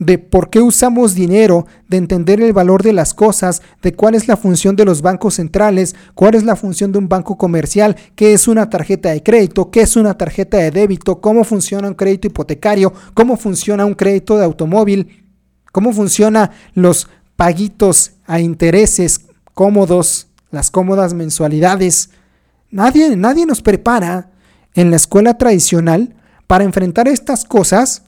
de 0.00 0.18
por 0.18 0.50
qué 0.50 0.60
usamos 0.60 1.14
dinero, 1.14 1.66
de 1.88 1.96
entender 1.96 2.40
el 2.40 2.52
valor 2.52 2.82
de 2.82 2.92
las 2.92 3.14
cosas, 3.14 3.62
de 3.80 3.94
cuál 3.94 4.16
es 4.16 4.26
la 4.26 4.36
función 4.36 4.74
de 4.74 4.84
los 4.84 5.02
bancos 5.02 5.34
centrales, 5.34 5.94
cuál 6.14 6.34
es 6.34 6.42
la 6.42 6.56
función 6.56 6.90
de 6.90 6.98
un 6.98 7.08
banco 7.08 7.38
comercial, 7.38 7.96
qué 8.16 8.32
es 8.32 8.48
una 8.48 8.68
tarjeta 8.68 9.10
de 9.10 9.22
crédito, 9.22 9.70
qué 9.70 9.82
es 9.82 9.96
una 9.96 10.14
tarjeta 10.18 10.56
de 10.58 10.72
débito, 10.72 11.20
cómo 11.20 11.44
funciona 11.44 11.88
un 11.88 11.94
crédito 11.94 12.26
hipotecario, 12.26 12.92
cómo 13.14 13.36
funciona 13.36 13.86
un 13.86 13.94
crédito 13.94 14.36
de 14.36 14.44
automóvil, 14.44 15.24
cómo 15.70 15.92
funcionan 15.92 16.50
los 16.74 17.08
paguitos 17.36 18.12
a 18.26 18.40
intereses 18.40 19.26
cómodos, 19.54 20.26
las 20.50 20.72
cómodas 20.72 21.14
mensualidades. 21.14 22.10
Nadie, 22.70 23.16
nadie 23.16 23.46
nos 23.46 23.62
prepara 23.62 24.30
en 24.74 24.90
la 24.90 24.96
escuela 24.96 25.38
tradicional 25.38 26.16
para 26.48 26.64
enfrentar 26.64 27.06
estas 27.06 27.44
cosas 27.44 28.02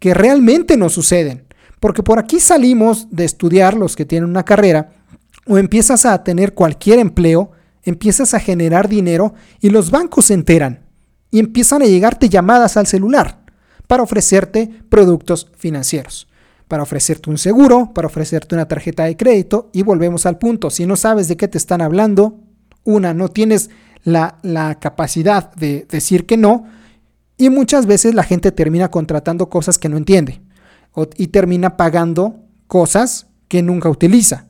que 0.00 0.14
realmente 0.14 0.76
nos 0.76 0.94
suceden. 0.94 1.44
Porque 1.78 2.02
por 2.02 2.18
aquí 2.18 2.40
salimos 2.40 3.06
de 3.10 3.24
estudiar 3.24 3.74
los 3.74 3.94
que 3.94 4.04
tienen 4.04 4.28
una 4.28 4.44
carrera 4.44 4.94
o 5.46 5.58
empiezas 5.58 6.06
a 6.06 6.24
tener 6.24 6.54
cualquier 6.54 6.98
empleo, 6.98 7.52
empiezas 7.84 8.34
a 8.34 8.40
generar 8.40 8.88
dinero 8.88 9.34
y 9.60 9.70
los 9.70 9.90
bancos 9.90 10.26
se 10.26 10.34
enteran 10.34 10.86
y 11.30 11.38
empiezan 11.38 11.82
a 11.82 11.86
llegarte 11.86 12.28
llamadas 12.28 12.76
al 12.76 12.86
celular 12.86 13.44
para 13.86 14.02
ofrecerte 14.02 14.70
productos 14.88 15.50
financieros, 15.56 16.28
para 16.68 16.84
ofrecerte 16.84 17.30
un 17.30 17.38
seguro, 17.38 17.92
para 17.92 18.06
ofrecerte 18.06 18.54
una 18.54 18.68
tarjeta 18.68 19.04
de 19.04 19.16
crédito 19.16 19.70
y 19.72 19.82
volvemos 19.82 20.24
al 20.24 20.38
punto, 20.38 20.70
si 20.70 20.86
no 20.86 20.96
sabes 20.96 21.28
de 21.28 21.36
qué 21.36 21.48
te 21.48 21.58
están 21.58 21.82
hablando, 21.82 22.38
una, 22.84 23.12
no 23.12 23.28
tienes 23.28 23.70
la, 24.04 24.38
la 24.42 24.78
capacidad 24.78 25.52
de 25.54 25.86
decir 25.90 26.26
que 26.26 26.36
no, 26.36 26.64
y 27.42 27.50
muchas 27.50 27.86
veces 27.86 28.14
la 28.14 28.22
gente 28.22 28.52
termina 28.52 28.88
contratando 28.88 29.48
cosas 29.48 29.76
que 29.76 29.88
no 29.88 29.96
entiende 29.96 30.40
y 31.16 31.26
termina 31.26 31.76
pagando 31.76 32.36
cosas 32.68 33.26
que 33.48 33.62
nunca 33.62 33.88
utiliza. 33.88 34.46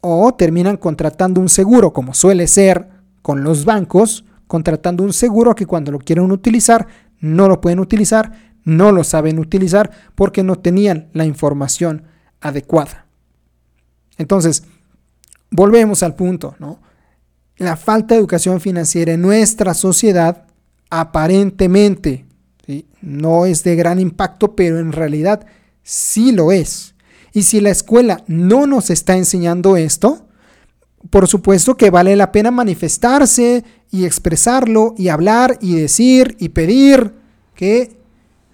O 0.00 0.32
terminan 0.34 0.76
contratando 0.76 1.40
un 1.40 1.48
seguro, 1.48 1.92
como 1.92 2.14
suele 2.14 2.46
ser 2.46 2.88
con 3.20 3.42
los 3.42 3.64
bancos, 3.64 4.24
contratando 4.46 5.02
un 5.02 5.12
seguro 5.12 5.56
que 5.56 5.66
cuando 5.66 5.90
lo 5.90 5.98
quieren 5.98 6.30
utilizar 6.30 6.86
no 7.18 7.48
lo 7.48 7.60
pueden 7.60 7.80
utilizar, 7.80 8.54
no 8.62 8.92
lo 8.92 9.02
saben 9.02 9.40
utilizar 9.40 9.90
porque 10.14 10.44
no 10.44 10.54
tenían 10.54 11.08
la 11.12 11.24
información 11.24 12.04
adecuada. 12.40 13.06
Entonces, 14.18 14.62
volvemos 15.50 16.04
al 16.04 16.14
punto, 16.14 16.54
¿no? 16.60 16.80
La 17.56 17.74
falta 17.76 18.14
de 18.14 18.20
educación 18.20 18.60
financiera 18.60 19.14
en 19.14 19.20
nuestra 19.20 19.74
sociedad 19.74 20.46
aparentemente 20.90 22.26
no 23.00 23.46
es 23.46 23.64
de 23.64 23.76
gran 23.76 23.98
impacto, 23.98 24.54
pero 24.54 24.78
en 24.78 24.92
realidad 24.92 25.46
sí 25.82 26.32
lo 26.32 26.52
es. 26.52 26.94
Y 27.32 27.42
si 27.42 27.60
la 27.60 27.70
escuela 27.70 28.22
no 28.26 28.66
nos 28.66 28.90
está 28.90 29.16
enseñando 29.16 29.76
esto, 29.76 30.26
por 31.08 31.28
supuesto 31.28 31.76
que 31.76 31.90
vale 31.90 32.14
la 32.16 32.32
pena 32.32 32.50
manifestarse 32.50 33.64
y 33.90 34.04
expresarlo 34.04 34.94
y 34.98 35.08
hablar 35.08 35.56
y 35.60 35.76
decir 35.76 36.36
y 36.38 36.50
pedir 36.50 37.14
que 37.54 37.96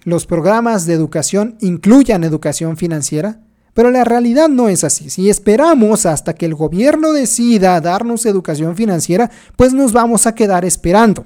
los 0.03 0.25
programas 0.25 0.85
de 0.85 0.93
educación 0.93 1.57
incluyan 1.59 2.23
educación 2.23 2.77
financiera, 2.77 3.41
pero 3.73 3.91
la 3.91 4.05
realidad 4.05 4.47
no 4.47 4.69
es 4.69 4.83
así. 4.83 5.09
Si 5.09 5.29
esperamos 5.29 6.05
hasta 6.05 6.33
que 6.33 6.45
el 6.45 6.55
gobierno 6.55 7.11
decida 7.11 7.81
darnos 7.81 8.25
educación 8.25 8.75
financiera, 8.75 9.29
pues 9.55 9.73
nos 9.73 9.91
vamos 9.91 10.25
a 10.25 10.33
quedar 10.33 10.63
esperando. 10.63 11.25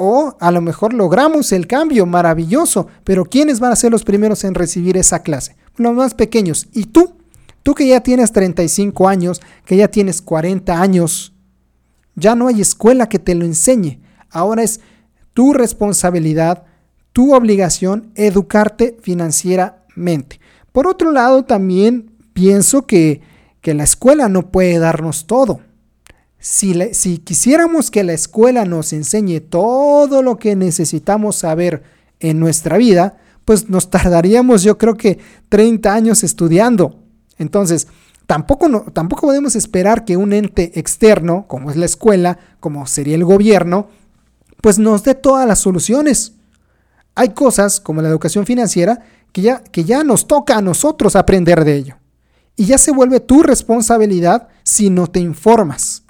O 0.00 0.36
a 0.38 0.52
lo 0.52 0.60
mejor 0.60 0.94
logramos 0.94 1.50
el 1.50 1.66
cambio 1.66 2.06
maravilloso, 2.06 2.86
pero 3.02 3.24
¿quiénes 3.24 3.58
van 3.58 3.72
a 3.72 3.76
ser 3.76 3.90
los 3.90 4.04
primeros 4.04 4.44
en 4.44 4.54
recibir 4.54 4.96
esa 4.96 5.24
clase? 5.24 5.56
Los 5.76 5.92
más 5.92 6.14
pequeños. 6.14 6.68
¿Y 6.72 6.84
tú? 6.84 7.16
Tú 7.64 7.74
que 7.74 7.88
ya 7.88 8.00
tienes 8.00 8.30
35 8.32 9.08
años, 9.08 9.42
que 9.64 9.76
ya 9.76 9.88
tienes 9.88 10.22
40 10.22 10.80
años, 10.80 11.34
ya 12.14 12.36
no 12.36 12.46
hay 12.46 12.60
escuela 12.60 13.08
que 13.08 13.18
te 13.18 13.34
lo 13.34 13.44
enseñe. 13.44 14.00
Ahora 14.30 14.62
es 14.62 14.80
tu 15.34 15.52
responsabilidad, 15.52 16.64
tu 17.12 17.34
obligación 17.34 18.12
educarte 18.14 18.96
financieramente. 19.02 20.40
Por 20.72 20.86
otro 20.86 21.10
lado, 21.10 21.44
también 21.44 22.12
pienso 22.32 22.86
que, 22.86 23.20
la 23.64 23.84
escuela 23.84 24.30
no 24.30 24.50
puede 24.50 24.78
darnos 24.78 25.26
todo. 25.26 25.60
Si, 26.38 26.94
si 26.94 27.18
quisiéramos 27.18 27.90
que 27.90 28.04
la 28.04 28.12
escuela 28.12 28.64
nos 28.64 28.92
enseñe 28.92 29.40
todo 29.40 30.22
lo 30.22 30.38
que 30.38 30.54
necesitamos 30.54 31.36
saber 31.36 31.82
en 32.20 32.38
nuestra 32.38 32.78
vida, 32.78 33.18
pues 33.44 33.68
nos 33.70 33.90
tardaríamos 33.90 34.62
yo 34.62 34.78
creo 34.78 34.96
que 34.96 35.18
30 35.48 35.92
años 35.92 36.22
estudiando. 36.22 37.02
Entonces, 37.38 37.88
tampoco, 38.26 38.68
tampoco 38.92 39.22
podemos 39.28 39.56
esperar 39.56 40.04
que 40.04 40.16
un 40.16 40.32
ente 40.32 40.78
externo, 40.78 41.46
como 41.48 41.70
es 41.70 41.76
la 41.76 41.86
escuela, 41.86 42.38
como 42.60 42.86
sería 42.86 43.14
el 43.14 43.24
gobierno, 43.24 43.88
pues 44.60 44.78
nos 44.78 45.02
dé 45.02 45.14
todas 45.14 45.46
las 45.46 45.60
soluciones. 45.60 46.34
Hay 47.14 47.30
cosas 47.30 47.80
como 47.80 48.02
la 48.02 48.08
educación 48.08 48.46
financiera 48.46 49.00
que 49.32 49.42
ya, 49.42 49.62
que 49.62 49.84
ya 49.84 50.04
nos 50.04 50.26
toca 50.26 50.56
a 50.56 50.62
nosotros 50.62 51.16
aprender 51.16 51.64
de 51.64 51.74
ello. 51.74 51.96
Y 52.54 52.66
ya 52.66 52.78
se 52.78 52.92
vuelve 52.92 53.20
tu 53.20 53.42
responsabilidad 53.42 54.48
si 54.62 54.90
no 54.90 55.06
te 55.06 55.20
informas. 55.20 56.02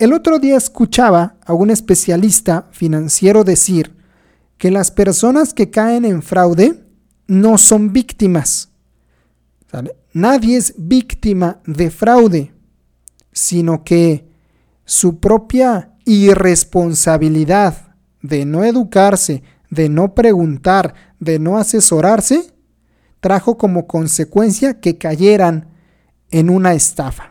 El 0.00 0.14
otro 0.14 0.38
día 0.38 0.56
escuchaba 0.56 1.36
a 1.44 1.52
un 1.52 1.68
especialista 1.68 2.68
financiero 2.70 3.44
decir 3.44 3.94
que 4.56 4.70
las 4.70 4.90
personas 4.90 5.52
que 5.52 5.68
caen 5.68 6.06
en 6.06 6.22
fraude 6.22 6.82
no 7.26 7.58
son 7.58 7.92
víctimas. 7.92 8.70
Nadie 10.14 10.56
es 10.56 10.72
víctima 10.78 11.60
de 11.66 11.90
fraude, 11.90 12.54
sino 13.30 13.84
que 13.84 14.26
su 14.86 15.20
propia 15.20 15.92
irresponsabilidad 16.06 17.94
de 18.22 18.46
no 18.46 18.64
educarse, 18.64 19.42
de 19.68 19.90
no 19.90 20.14
preguntar, 20.14 20.94
de 21.18 21.38
no 21.38 21.58
asesorarse, 21.58 22.54
trajo 23.20 23.58
como 23.58 23.86
consecuencia 23.86 24.80
que 24.80 24.96
cayeran 24.96 25.68
en 26.30 26.48
una 26.48 26.72
estafa. 26.72 27.29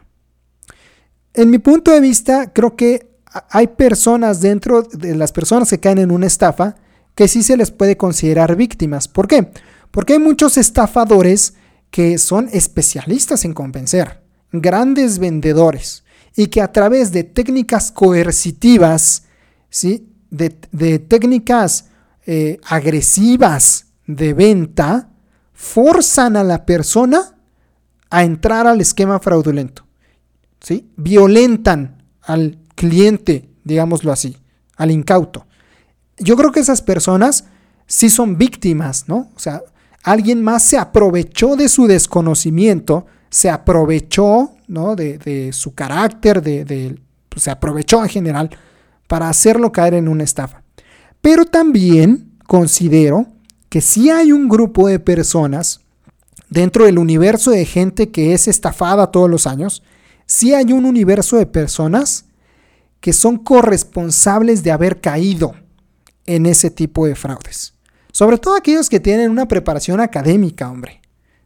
En 1.40 1.50
mi 1.50 1.58
punto 1.58 1.92
de 1.92 2.02
vista, 2.02 2.52
creo 2.52 2.76
que 2.76 3.14
hay 3.50 3.68
personas 3.68 4.42
dentro 4.42 4.82
de 4.82 5.16
las 5.16 5.32
personas 5.32 5.70
que 5.70 5.80
caen 5.80 6.00
en 6.00 6.12
una 6.12 6.28
estafa 6.28 6.76
que 7.16 7.30
sí 7.30 7.44
se 7.44 7.56
les 7.56 7.72
puede 7.72 7.96
considerar 7.96 8.58
víctimas. 8.58 9.08
¿Por 9.08 9.26
qué? 9.26 9.50
Porque 9.90 10.12
hay 10.12 10.20
muchos 10.20 10.58
estafadores 10.58 11.54
que 11.92 12.18
son 12.18 12.50
especialistas 12.52 13.46
en 13.46 13.54
convencer, 13.54 14.22
grandes 14.52 15.18
vendedores, 15.18 16.04
y 16.36 16.48
que 16.48 16.62
a 16.62 16.74
través 16.74 17.14
de 17.14 17.24
técnicas 17.24 17.94
coercitivas, 17.94 19.24
¿sí? 19.70 20.10
de, 20.30 20.50
técnicas 21.00 21.86
eh, 22.26 22.60
agresivas 22.66 23.86
de 24.08 24.34
venta, 24.34 25.08
forzan 25.54 26.36
a 26.36 26.44
la 26.44 26.66
persona 26.66 27.38
a 28.10 28.26
entrar 28.26 28.68
al 28.68 28.82
esquema 28.82 29.22
fraudulento. 29.22 29.89
¿Sí? 30.62 30.90
Violentan 30.98 32.04
al 32.22 32.58
cliente, 32.76 33.50
digámoslo 33.64 34.12
así, 34.12 34.38
al 34.76 34.92
incauto. 34.92 35.46
Yo 36.18 36.36
creo 36.36 36.52
que 36.52 36.60
esas 36.60 36.82
personas 36.82 37.46
sí 37.88 38.10
son 38.10 38.38
víctimas, 38.38 39.06
¿no? 39.08 39.30
O 39.36 39.40
sea, 39.40 39.64
alguien 40.04 40.44
más 40.44 40.64
se 40.64 40.78
aprovechó 40.78 41.56
de 41.56 41.70
su 41.70 41.88
desconocimiento, 41.88 43.06
se 43.30 43.50
aprovechó, 43.50 44.52
¿no? 44.68 44.96
De, 44.96 45.52
su 45.54 45.74
carácter, 45.74 46.42
de, 46.42 47.00
pues, 47.30 47.44
se 47.44 47.52
aprovechó 47.52 48.04
en 48.04 48.10
general 48.10 48.50
para 49.08 49.30
hacerlo 49.30 49.72
caer 49.72 49.96
en 49.96 50.08
una 50.08 50.24
estafa. 50.24 50.64
Pero 51.22 51.46
también 51.46 52.38
considero 52.48 53.28
que 53.70 53.82
si 53.82 54.10
hay 54.10 54.32
un 54.32 54.48
grupo 54.48 54.88
de 54.88 55.00
personas 55.00 55.82
dentro 56.50 56.86
del 56.86 56.98
universo 56.98 57.52
de 57.52 57.66
gente 57.66 58.10
que 58.10 58.34
es 58.34 58.48
estafada 58.48 59.12
todos 59.12 59.30
los 59.30 59.48
años, 59.48 59.84
si 60.30 60.54
hay 60.54 60.72
un 60.74 60.86
universo 60.86 61.38
de 61.38 61.48
personas 61.48 62.26
que 63.02 63.14
son 63.14 63.38
corresponsables 63.38 64.62
de 64.62 64.72
haber 64.72 65.02
caído 65.02 65.56
en 66.28 66.46
ese 66.46 66.70
tipo 66.70 67.08
de 67.08 67.16
fraudes. 67.16 67.74
Sobre 68.12 68.38
todo 68.38 68.56
aquellos 68.56 68.90
que 68.90 69.00
tienen 69.00 69.32
una 69.32 69.48
preparación 69.48 70.00
académica, 70.00 70.70
hombre. 70.70 71.02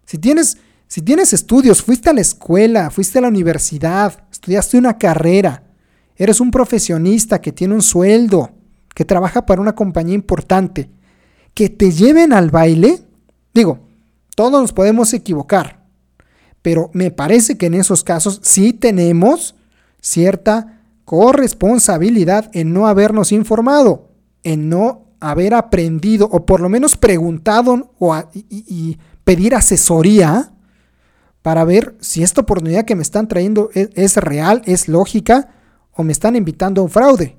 Si 0.05 0.17
tienes, 0.17 0.57
si 0.87 1.01
tienes 1.01 1.31
estudios, 1.31 1.81
fuiste 1.81 2.09
a 2.09 2.13
la 2.13 2.19
escuela, 2.19 2.89
fuiste 2.89 3.19
a 3.19 3.21
la 3.21 3.29
universidad, 3.29 4.25
estudiaste 4.29 4.77
una 4.77 4.97
carrera, 4.97 5.63
eres 6.17 6.41
un 6.41 6.51
profesionista 6.51 7.39
que 7.39 7.53
tiene 7.53 7.75
un 7.75 7.81
sueldo, 7.81 8.51
que 8.93 9.05
trabaja 9.05 9.45
para 9.45 9.61
una 9.61 9.75
compañía 9.75 10.15
importante, 10.15 10.89
que 11.53 11.69
te 11.69 11.89
lleven 11.89 12.33
al 12.33 12.49
baile, 12.49 12.99
digo, 13.53 13.79
todos 14.35 14.61
nos 14.61 14.73
podemos 14.73 15.13
equivocar, 15.13 15.82
pero 16.63 16.89
me 16.93 17.11
parece 17.11 17.57
que 17.57 17.67
en 17.67 17.75
esos 17.75 18.03
casos 18.03 18.39
sí 18.41 18.73
tenemos 18.73 19.53
cierta 20.01 20.81
corresponsabilidad 21.05 22.49
en 22.53 22.73
no 22.73 22.87
habernos 22.87 23.31
informado, 23.31 24.09
en 24.41 24.69
no 24.69 25.03
haber 25.19 25.53
aprendido 25.53 26.27
o 26.31 26.45
por 26.47 26.61
lo 26.61 26.69
menos 26.69 26.97
preguntado 26.97 27.91
o 27.99 28.17
y, 28.33 28.97
pedir 29.23 29.55
asesoría 29.55 30.51
para 31.41 31.63
ver 31.63 31.95
si 32.01 32.23
esta 32.23 32.41
oportunidad 32.41 32.83
que 32.83 32.95
me 32.95 33.03
están 33.03 33.27
trayendo 33.27 33.69
es, 33.73 33.89
es 33.93 34.17
real, 34.17 34.61
es 34.65 34.89
lógica 34.89 35.49
o 35.93 36.03
me 36.03 36.11
están 36.11 36.35
invitando 36.35 36.81
a 36.81 36.85
un 36.85 36.89
fraude. 36.89 37.37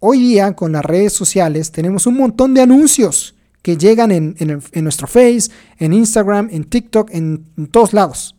Hoy 0.00 0.20
día 0.20 0.54
con 0.54 0.72
las 0.72 0.84
redes 0.84 1.12
sociales 1.12 1.70
tenemos 1.70 2.06
un 2.06 2.16
montón 2.16 2.54
de 2.54 2.62
anuncios 2.62 3.36
que 3.66 3.76
llegan 3.76 4.12
en, 4.12 4.62
nuestro 4.74 5.08
Face, 5.08 5.50
en 5.80 5.92
Instagram, 5.92 6.48
en 6.52 6.62
TikTok, 6.62 7.10
en, 7.12 7.44
todos 7.72 7.92
lados. 7.92 8.35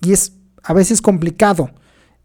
Y 0.00 0.12
es 0.12 0.32
a 0.62 0.72
veces 0.72 1.00
complicado 1.00 1.70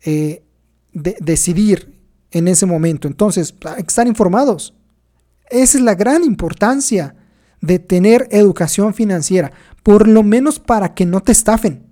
eh, 0.04 0.44
decidir 0.92 1.96
en 2.32 2.48
ese 2.48 2.66
momento. 2.66 3.08
Entonces, 3.08 3.54
hay 3.66 3.84
que 3.84 3.88
estar 3.88 4.08
informados. 4.08 4.74
Esa 5.50 5.78
es 5.78 5.84
la 5.84 5.96
gran 5.96 6.24
importancia 6.24 7.16
de 7.62 7.80
tener 7.80 8.28
educación 8.32 8.94
financiera, 8.94 9.52
por 9.84 10.08
lo 10.08 10.24
menos 10.24 10.60
para 10.60 10.94
que 10.94 11.06
no 11.06 11.22
te 11.22 11.32
estafen, 11.32 11.84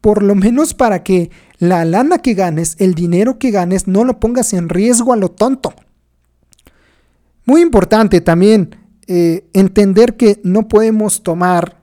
por 0.00 0.22
lo 0.22 0.34
menos 0.34 0.74
para 0.74 1.02
que 1.02 1.30
la 1.58 1.84
lana 1.84 2.18
que 2.18 2.34
ganes, 2.34 2.76
el 2.78 2.94
dinero 2.94 3.38
que 3.38 3.50
ganes, 3.50 3.86
no 3.86 4.04
lo 4.04 4.20
pongas 4.20 4.52
en 4.52 4.68
riesgo 4.68 5.12
a 5.12 5.16
lo 5.16 5.30
tonto. 5.30 5.74
Muy 7.44 7.62
importante 7.62 8.20
también 8.20 8.76
eh, 9.06 9.48
entender 9.54 10.16
que 10.16 10.40
no 10.44 10.68
podemos 10.68 11.22
tomar 11.22 11.80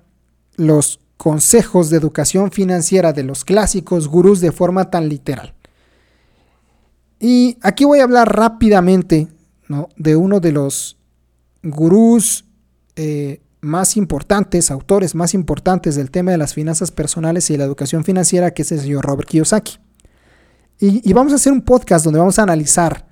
los 0.55 0.99
consejos 1.17 1.89
de 1.89 1.97
educación 1.97 2.51
financiera 2.51 3.13
de 3.13 3.23
los 3.23 3.45
clásicos 3.45 4.07
gurús 4.07 4.41
de 4.41 4.51
forma 4.51 4.89
tan 4.89 5.09
literal. 5.09 5.53
Y 7.19 7.57
aquí 7.61 7.85
voy 7.85 7.99
a 7.99 8.03
hablar 8.03 8.35
rápidamente 8.35 9.27
de 9.97 10.15
uno 10.15 10.39
de 10.39 10.51
los 10.51 10.97
gurús 11.63 12.45
eh, 12.95 13.41
más 13.61 13.97
importantes, 13.97 14.69
autores 14.69 15.15
más 15.15 15.33
importantes 15.33 15.95
del 15.95 16.11
tema 16.11 16.31
de 16.31 16.37
las 16.37 16.53
finanzas 16.53 16.91
personales 16.91 17.49
y 17.49 17.57
la 17.57 17.63
educación 17.63 18.03
financiera, 18.03 18.51
que 18.51 18.61
es 18.61 18.71
el 18.71 18.81
señor 18.81 19.05
Robert 19.05 19.27
Kiyosaki. 19.27 19.79
Y, 20.79 21.13
vamos 21.13 21.31
a 21.31 21.37
hacer 21.37 21.53
un 21.53 21.61
podcast 21.61 22.03
donde 22.03 22.19
vamos 22.19 22.37
a 22.37 22.43
analizar 22.43 23.07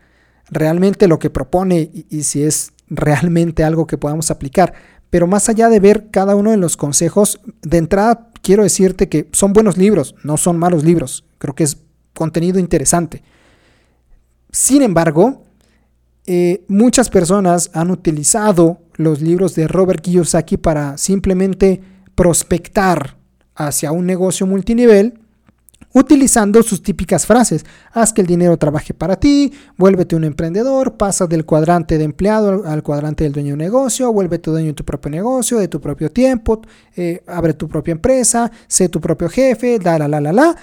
realmente 0.49 1.07
lo 1.07 1.17
que 1.17 1.29
propone 1.29 1.89
y, 2.09 2.23
si 2.23 2.43
es 2.43 2.73
realmente 2.89 3.63
algo 3.63 3.87
que 3.87 3.97
podamos 3.97 4.29
aplicar. 4.31 4.73
Pero 5.13 5.27
más 5.27 5.47
allá 5.47 5.69
de 5.69 5.79
ver 5.79 6.09
cada 6.09 6.35
uno 6.35 6.49
de 6.49 6.57
los 6.57 6.75
consejos, 6.75 7.39
de 7.61 7.77
entrada 7.77 8.31
quiero 8.41 8.63
decirte 8.63 9.09
que 9.09 9.29
son 9.31 9.53
buenos 9.53 9.77
libros, 9.77 10.15
no 10.23 10.37
son 10.37 10.57
malos 10.57 10.83
libros. 10.83 11.23
Creo 11.37 11.53
que 11.53 11.65
es 11.65 11.77
contenido 12.15 12.57
interesante. 12.57 13.21
Sin 14.49 14.81
embargo, 14.81 15.43
eh, 16.25 16.65
muchas 16.67 17.11
personas 17.11 17.69
han 17.75 17.91
utilizado 17.91 18.79
los 18.95 19.21
libros 19.21 19.53
de 19.53 19.67
Robert 19.67 20.01
Kiyosaki 20.01 20.57
para 20.57 20.97
simplemente 20.97 21.79
prospectar 22.15 23.15
hacia 23.53 23.91
un 23.91 24.07
negocio 24.07 24.47
multinivel 24.47 25.19
utilizando 25.93 26.61
sus 26.63 26.81
típicas 26.81 27.25
frases. 27.25 27.65
Haz 27.91 28.11
que 28.11 28.21
el 28.21 28.27
dinero 28.27 28.57
trabaje 28.57 28.93
para 28.93 29.15
ti, 29.15 29.53
vuélvete 29.77 30.15
un 30.15 30.23
emprendedor, 30.23 30.97
pasa 30.97 31.27
del 31.27 31.45
cuadrante 31.45 31.97
de 31.97 32.03
empleado 32.03 32.63
al, 32.65 32.83
cuadrante 32.83 33.23
del 33.23 33.33
dueño 33.33 33.49
de 33.49 33.53
un 33.53 33.59
negocio, 33.59 34.11
vuélvete 34.11 34.51
dueño 34.51 34.67
de 34.67 34.73
tu 34.73 34.83
propio 34.83 35.11
negocio, 35.11 35.59
de 35.59 35.67
tu 35.67 35.79
propio 35.79 36.11
tiempo, 36.11 36.61
eh, 36.95 37.23
abre 37.27 37.53
tu 37.53 37.67
propia 37.69 37.93
empresa, 37.93 38.51
sé 38.67 38.89
tu 38.89 38.99
propio 38.99 39.29
jefe, 39.29 39.79
la, 39.79 39.99
la, 39.99 40.07
la, 40.07 40.19
la, 40.19 40.33
la. 40.33 40.55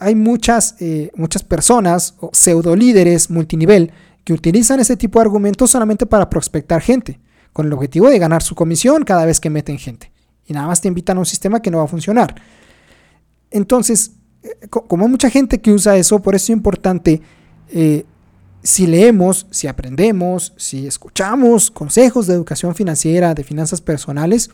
hay 0.00 0.14
muchas, 0.14 0.76
eh, 0.80 1.10
muchas 1.14 1.42
personas 1.42 2.14
o 2.20 2.30
pseudo 2.32 2.74
líderes 2.74 3.30
multinivel 3.30 3.92
que 4.24 4.32
utilizan 4.32 4.80
ese 4.80 4.96
tipo 4.96 5.18
de 5.18 5.26
argumentos 5.26 5.70
solamente 5.70 6.06
para 6.06 6.28
prospectar 6.28 6.80
gente, 6.80 7.20
con 7.52 7.66
el 7.66 7.72
objetivo 7.72 8.08
de 8.08 8.18
ganar 8.18 8.42
su 8.42 8.54
comisión 8.54 9.04
cada 9.04 9.26
vez 9.26 9.38
que 9.38 9.50
meten 9.50 9.78
gente. 9.78 10.10
Y 10.46 10.52
nada 10.52 10.66
más 10.66 10.80
te 10.80 10.88
invitan 10.88 11.16
a 11.16 11.20
un 11.20 11.26
sistema 11.26 11.60
que 11.60 11.70
no 11.70 11.78
va 11.78 11.84
a 11.84 11.88
funcionar. 11.88 12.34
Entonces, 13.50 14.12
como 14.70 15.04
hay 15.04 15.10
mucha 15.10 15.30
gente 15.30 15.60
que 15.60 15.72
usa 15.72 15.96
eso, 15.96 16.20
por 16.20 16.34
eso 16.34 16.44
es 16.44 16.50
importante 16.50 17.20
eh, 17.68 18.04
si 18.62 18.86
leemos, 18.86 19.46
si 19.50 19.66
aprendemos, 19.66 20.54
si 20.56 20.86
escuchamos 20.86 21.70
consejos 21.70 22.26
de 22.26 22.34
educación 22.34 22.74
financiera, 22.74 23.34
de 23.34 23.44
finanzas 23.44 23.80
personales, 23.80 24.50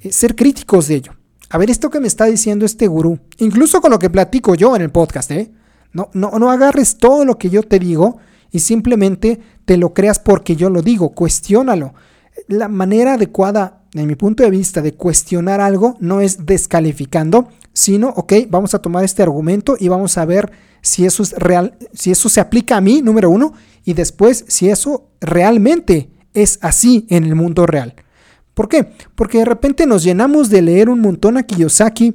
eh, 0.00 0.12
ser 0.12 0.34
críticos 0.34 0.88
de 0.88 0.96
ello. 0.96 1.12
A 1.50 1.58
ver, 1.58 1.70
esto 1.70 1.88
que 1.88 2.00
me 2.00 2.08
está 2.08 2.24
diciendo 2.24 2.66
este 2.66 2.88
gurú, 2.88 3.20
incluso 3.38 3.80
con 3.80 3.92
lo 3.92 3.98
que 3.98 4.10
platico 4.10 4.54
yo 4.56 4.74
en 4.74 4.82
el 4.82 4.90
podcast, 4.90 5.30
¿eh? 5.30 5.52
No, 5.92 6.10
no, 6.12 6.32
no 6.38 6.50
agarres 6.50 6.96
todo 6.96 7.24
lo 7.24 7.38
que 7.38 7.50
yo 7.50 7.62
te 7.62 7.78
digo 7.78 8.18
y 8.50 8.58
simplemente 8.58 9.40
te 9.64 9.76
lo 9.76 9.94
creas 9.94 10.18
porque 10.18 10.56
yo 10.56 10.68
lo 10.68 10.82
digo, 10.82 11.10
cuestiónalo. 11.10 11.94
La 12.48 12.66
manera 12.66 13.14
adecuada, 13.14 13.84
en 13.94 14.08
mi 14.08 14.16
punto 14.16 14.42
de 14.42 14.50
vista, 14.50 14.82
de 14.82 14.94
cuestionar 14.94 15.60
algo 15.60 15.96
no 16.00 16.20
es 16.20 16.44
descalificando, 16.44 17.48
sino, 17.74 18.08
ok, 18.08 18.32
vamos 18.48 18.74
a 18.74 18.78
tomar 18.78 19.04
este 19.04 19.22
argumento 19.22 19.76
y 19.78 19.88
vamos 19.88 20.16
a 20.16 20.24
ver 20.24 20.50
si 20.80 21.04
eso 21.04 21.22
es 21.22 21.32
real, 21.32 21.76
si 21.92 22.10
eso 22.10 22.28
se 22.28 22.40
aplica 22.40 22.76
a 22.76 22.80
mí, 22.80 23.02
número 23.02 23.28
uno, 23.28 23.52
y 23.84 23.92
después 23.92 24.44
si 24.48 24.70
eso 24.70 25.08
realmente 25.20 26.08
es 26.32 26.58
así 26.62 27.06
en 27.10 27.24
el 27.24 27.34
mundo 27.34 27.66
real. 27.66 27.94
¿Por 28.54 28.68
qué? 28.68 28.88
Porque 29.14 29.38
de 29.38 29.44
repente 29.44 29.86
nos 29.86 30.04
llenamos 30.04 30.48
de 30.48 30.62
leer 30.62 30.88
un 30.88 31.00
montón 31.00 31.36
a 31.36 31.42
Kiyosaki 31.42 32.14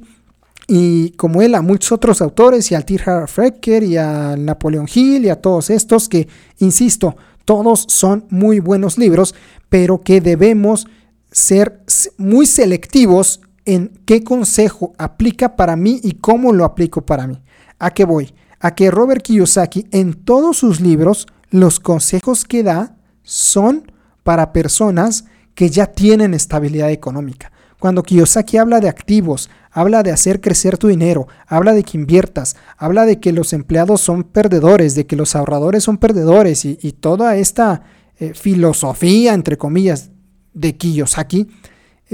y 0.66 1.10
como 1.10 1.42
él 1.42 1.54
a 1.54 1.62
muchos 1.62 1.92
otros 1.92 2.22
autores 2.22 2.70
y 2.70 2.74
al 2.74 2.84
T. 2.84 2.98
Frecker 3.26 3.82
y 3.82 3.96
a 3.96 4.36
Napoleon 4.38 4.88
Hill 4.92 5.26
y 5.26 5.28
a 5.28 5.40
todos 5.40 5.68
estos 5.68 6.08
que, 6.08 6.28
insisto, 6.58 7.16
todos 7.44 7.84
son 7.88 8.24
muy 8.30 8.60
buenos 8.60 8.96
libros, 8.96 9.34
pero 9.68 10.00
que 10.00 10.20
debemos 10.20 10.86
ser 11.30 11.82
muy 12.16 12.46
selectivos 12.46 13.40
en 13.64 13.92
qué 14.04 14.24
consejo 14.24 14.92
aplica 14.98 15.56
para 15.56 15.76
mí 15.76 16.00
y 16.02 16.12
cómo 16.12 16.52
lo 16.52 16.64
aplico 16.64 17.02
para 17.02 17.26
mí. 17.26 17.40
¿A 17.78 17.90
qué 17.92 18.04
voy? 18.04 18.34
A 18.58 18.74
que 18.74 18.90
Robert 18.90 19.22
Kiyosaki 19.22 19.86
en 19.90 20.14
todos 20.14 20.58
sus 20.58 20.80
libros 20.80 21.26
los 21.50 21.80
consejos 21.80 22.44
que 22.44 22.62
da 22.62 22.96
son 23.22 23.92
para 24.22 24.52
personas 24.52 25.24
que 25.54 25.70
ya 25.70 25.86
tienen 25.86 26.34
estabilidad 26.34 26.90
económica. 26.90 27.52
Cuando 27.78 28.02
Kiyosaki 28.02 28.58
habla 28.58 28.80
de 28.80 28.88
activos, 28.88 29.48
habla 29.70 30.02
de 30.02 30.12
hacer 30.12 30.40
crecer 30.40 30.76
tu 30.76 30.88
dinero, 30.88 31.28
habla 31.46 31.72
de 31.72 31.82
que 31.82 31.96
inviertas, 31.96 32.56
habla 32.76 33.06
de 33.06 33.20
que 33.20 33.32
los 33.32 33.52
empleados 33.52 34.02
son 34.02 34.24
perdedores, 34.24 34.94
de 34.94 35.06
que 35.06 35.16
los 35.16 35.34
ahorradores 35.34 35.84
son 35.84 35.96
perdedores 35.96 36.64
y, 36.64 36.76
toda 36.92 37.36
esta 37.36 37.82
eh, 38.18 38.34
filosofía, 38.34 39.32
entre 39.32 39.56
comillas, 39.56 40.10
de 40.52 40.76
Kiyosaki, 40.76 41.48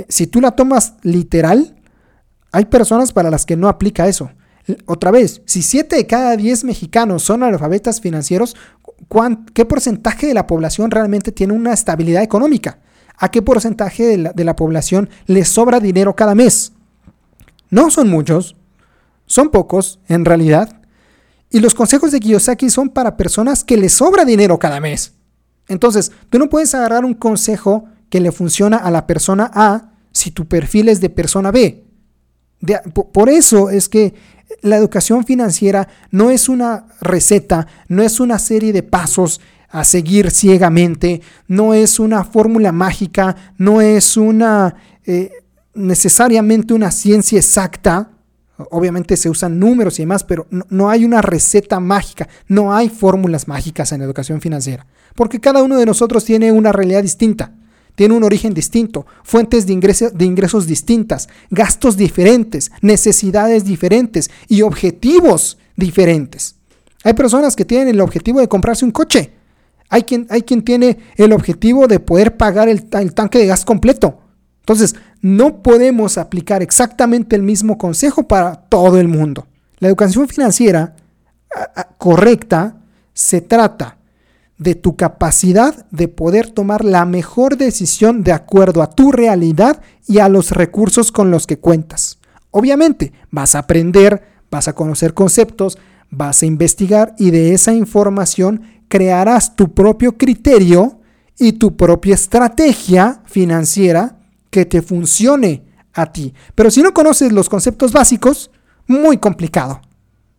si 0.08 0.26
tú 0.26 0.40
la 0.40 0.52
tomas 0.52 0.94
literal, 1.02 1.76
hay 2.52 2.66
personas 2.66 3.12
para 3.12 3.30
las 3.30 3.46
que 3.46 3.56
no 3.56 3.68
aplica 3.68 4.08
eso. 4.08 4.30
Otra 4.86 5.10
vez, 5.10 5.42
si 5.46 5.62
7 5.62 5.94
de 5.94 6.06
cada 6.06 6.36
10 6.36 6.64
mexicanos 6.64 7.22
son 7.22 7.42
analfabetas 7.42 8.00
financieros, 8.00 8.56
¿qué 9.54 9.64
porcentaje 9.64 10.26
de 10.26 10.34
la 10.34 10.46
población 10.46 10.90
realmente 10.90 11.32
tiene 11.32 11.52
una 11.52 11.72
estabilidad 11.72 12.22
económica? 12.22 12.80
¿A 13.18 13.30
qué 13.30 13.42
porcentaje 13.42 14.04
de 14.04 14.18
la, 14.18 14.32
de 14.32 14.44
la 14.44 14.56
población 14.56 15.08
le 15.26 15.44
sobra 15.44 15.80
dinero 15.80 16.16
cada 16.16 16.34
mes? 16.34 16.72
No 17.70 17.90
son 17.90 18.08
muchos, 18.08 18.56
son 19.26 19.50
pocos 19.50 20.00
en 20.08 20.24
realidad. 20.24 20.80
Y 21.50 21.60
los 21.60 21.74
consejos 21.74 22.10
de 22.10 22.20
Kiyosaki 22.20 22.68
son 22.70 22.88
para 22.88 23.16
personas 23.16 23.64
que 23.64 23.76
les 23.76 23.92
sobra 23.92 24.24
dinero 24.24 24.58
cada 24.58 24.80
mes. 24.80 25.12
Entonces, 25.68 26.12
tú 26.28 26.38
no 26.38 26.48
puedes 26.48 26.74
agarrar 26.74 27.04
un 27.04 27.14
consejo 27.14 27.84
que 28.08 28.20
le 28.20 28.32
funciona 28.32 28.76
a 28.76 28.90
la 28.90 29.06
persona 29.06 29.50
A 29.52 29.92
si 30.12 30.30
tu 30.30 30.46
perfil 30.46 30.88
es 30.88 31.00
de 31.00 31.10
persona 31.10 31.50
B. 31.50 31.84
por 33.12 33.28
eso 33.28 33.70
es 33.70 33.88
que 33.88 34.14
la 34.62 34.76
educación 34.76 35.24
financiera 35.24 35.88
no 36.10 36.30
es 36.30 36.48
una 36.48 36.86
receta, 37.00 37.66
no 37.88 38.02
es 38.02 38.20
una 38.20 38.38
serie 38.38 38.72
de 38.72 38.82
pasos 38.82 39.40
a 39.68 39.84
seguir 39.84 40.30
ciegamente, 40.30 41.20
no 41.48 41.74
es 41.74 41.98
una 41.98 42.24
fórmula 42.24 42.72
mágica, 42.72 43.36
no 43.58 43.80
es 43.80 44.16
una 44.16 44.74
eh, 45.04 45.30
necesariamente 45.74 46.74
una 46.74 46.90
ciencia 46.90 47.38
exacta. 47.38 48.10
Obviamente 48.70 49.18
se 49.18 49.28
usan 49.28 49.58
números 49.58 49.98
y 49.98 50.02
demás, 50.02 50.24
pero 50.24 50.46
no, 50.70 50.88
hay 50.88 51.04
una 51.04 51.20
receta 51.20 51.78
mágica, 51.78 52.26
no 52.48 52.74
hay 52.74 52.88
fórmulas 52.88 53.46
mágicas 53.46 53.92
en 53.92 54.00
educación 54.00 54.40
financiera, 54.40 54.86
porque 55.14 55.40
cada 55.40 55.62
uno 55.62 55.76
de 55.76 55.84
nosotros 55.84 56.24
tiene 56.24 56.52
una 56.52 56.72
realidad 56.72 57.02
distinta 57.02 57.52
tiene 57.96 58.14
un 58.14 58.22
origen 58.22 58.54
distinto, 58.54 59.04
fuentes 59.24 59.66
de, 59.66 60.10
de 60.14 60.24
ingresos 60.24 60.66
distintas, 60.66 61.28
gastos 61.50 61.96
diferentes, 61.96 62.70
necesidades 62.80 63.64
diferentes 63.64 64.30
y 64.46 64.62
objetivos 64.62 65.58
diferentes. 65.74 66.54
Hay 67.02 67.14
personas 67.14 67.56
que 67.56 67.64
tienen 67.64 67.88
el 67.88 68.00
objetivo 68.00 68.38
de 68.38 68.48
comprarse 68.48 68.84
un 68.84 68.92
coche. 68.92 69.32
Hay 69.88 70.02
quien, 70.02 70.26
hay 70.30 70.42
quien 70.42 70.62
tiene 70.62 70.98
el 71.16 71.32
objetivo 71.32 71.88
de 71.88 71.98
poder 71.98 72.36
pagar 72.36 72.68
el, 72.68 72.86
el 72.92 73.14
tanque 73.14 73.38
de 73.38 73.46
gas 73.46 73.64
completo. 73.64 74.20
Entonces, 74.60 74.94
no 75.20 75.62
podemos 75.62 76.18
aplicar 76.18 76.62
exactamente 76.62 77.34
el 77.34 77.42
mismo 77.42 77.78
consejo 77.78 78.28
para 78.28 78.54
todo 78.54 78.98
el 78.98 79.08
mundo. 79.08 79.46
La 79.78 79.88
educación 79.88 80.28
financiera 80.28 80.94
correcta 81.98 82.76
se 83.14 83.40
trata 83.40 83.95
de 84.58 84.74
tu 84.74 84.96
capacidad 84.96 85.86
de 85.90 86.08
poder 86.08 86.50
tomar 86.50 86.84
la 86.84 87.04
mejor 87.04 87.56
decisión 87.56 88.22
de 88.22 88.32
acuerdo 88.32 88.82
a 88.82 88.90
tu 88.90 89.12
realidad 89.12 89.82
y 90.06 90.18
a 90.18 90.28
los 90.28 90.50
recursos 90.50 91.12
con 91.12 91.30
los 91.30 91.46
que 91.46 91.58
cuentas. 91.58 92.18
Obviamente, 92.50 93.12
vas 93.30 93.54
a 93.54 93.60
aprender, 93.60 94.22
vas 94.50 94.68
a 94.68 94.74
conocer 94.74 95.12
conceptos, 95.12 95.78
vas 96.10 96.42
a 96.42 96.46
investigar 96.46 97.14
y 97.18 97.30
de 97.30 97.52
esa 97.52 97.74
información 97.74 98.62
crearás 98.88 99.56
tu 99.56 99.74
propio 99.74 100.16
criterio 100.16 101.00
y 101.38 101.52
tu 101.52 101.76
propia 101.76 102.14
estrategia 102.14 103.20
financiera 103.26 104.18
que 104.48 104.64
te 104.64 104.80
funcione 104.80 105.64
a 105.92 106.12
ti. 106.12 106.32
Pero 106.54 106.70
si 106.70 106.82
no 106.82 106.94
conoces 106.94 107.32
los 107.32 107.50
conceptos 107.50 107.92
básicos, 107.92 108.50
muy 108.86 109.18
complicado 109.18 109.82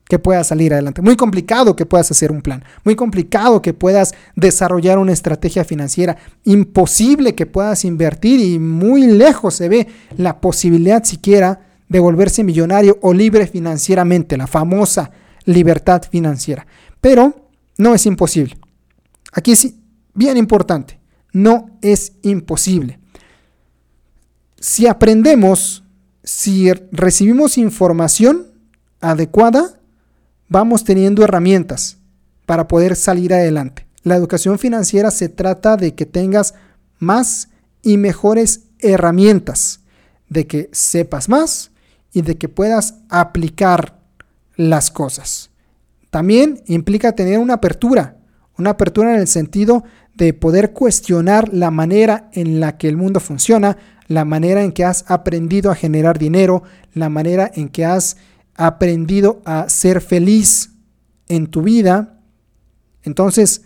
que 0.08 0.20
puedas 0.20 0.48
salir 0.48 0.74
adelante. 0.74 1.02
Muy 1.02 1.16
complicado 1.16 1.76
que 1.76 1.86
puedas 1.86 2.10
hacer 2.12 2.32
un 2.32 2.42
plan. 2.42 2.64
Muy 2.84 2.96
complicado 2.96 3.62
que 3.62 3.74
puedas 3.74 4.14
desarrollar 4.36 5.00
una 5.00 5.14
estrategia 5.14 5.66
financiera. 5.66 6.18
Imposible 6.44 7.36
que 7.36 7.46
puedas 7.46 7.84
invertir 7.86 8.40
y 8.40 8.60
muy 8.60 9.08
lejos 9.08 9.56
se 9.56 9.70
ve 9.70 9.88
la 10.18 10.40
posibilidad 10.40 11.04
siquiera 11.04 11.62
de 11.90 12.00
volverse 12.00 12.44
millonario 12.44 12.98
o 13.02 13.14
libre 13.14 13.48
financieramente, 13.48 14.38
la 14.38 14.48
famosa 14.48 15.12
libertad 15.46 16.04
financiera. 16.10 16.66
Pero 17.02 17.50
no 17.78 17.94
es 17.94 18.06
imposible. 18.06 18.58
Aquí 19.34 19.52
es 19.52 19.74
bien 20.14 20.38
importante. 20.38 21.00
No 21.32 21.78
es 21.82 22.14
imposible. 22.24 23.00
Si 24.60 24.88
aprendemos, 24.88 25.84
si 26.24 26.72
recibimos 26.92 27.58
información 27.58 28.48
adecuada, 29.00 29.77
vamos 30.50 30.84
teniendo 30.84 31.24
herramientas 31.24 31.98
para 32.46 32.68
poder 32.68 32.96
salir 32.96 33.34
adelante. 33.34 33.88
La 34.04 34.16
educación 34.16 34.58
financiera 34.60 35.12
se 35.12 35.30
trata 35.30 35.76
de 35.76 35.94
que 35.94 36.06
tengas 36.06 36.54
más 37.00 37.50
y 37.82 37.98
mejores 37.98 38.62
herramientas, 38.80 39.82
de 40.30 40.48
que 40.48 40.70
sepas 40.72 41.30
más 41.30 41.72
y 42.14 42.22
de 42.22 42.38
que 42.38 42.50
puedas 42.50 42.96
aplicar 43.10 44.00
las 44.56 44.92
cosas. 44.92 45.50
También 46.10 46.64
implica 46.68 47.14
tener 47.14 47.40
una 47.40 47.56
apertura, 47.56 48.18
una 48.58 48.72
apertura 48.72 49.14
en 49.14 49.20
el 49.20 49.28
sentido 49.28 49.84
de 50.16 50.34
poder 50.34 50.74
cuestionar 50.74 51.54
la 51.54 51.70
manera 51.70 52.30
en 52.34 52.60
la 52.60 52.78
que 52.78 52.88
el 52.88 52.98
mundo 52.98 53.20
funciona, 53.20 53.78
la 54.08 54.26
manera 54.26 54.64
en 54.64 54.72
que 54.72 54.86
has 54.86 55.06
aprendido 55.08 55.70
a 55.70 55.76
generar 55.76 56.18
dinero, 56.18 56.64
la 56.94 57.10
manera 57.10 57.52
en 57.54 57.70
que 57.70 57.86
has 57.86 58.18
aprendido 58.58 59.42
a 59.46 59.70
ser 59.70 60.02
feliz 60.02 60.72
en 61.30 61.48
tu 61.48 61.62
vida. 61.62 62.20
Entonces, 63.04 63.62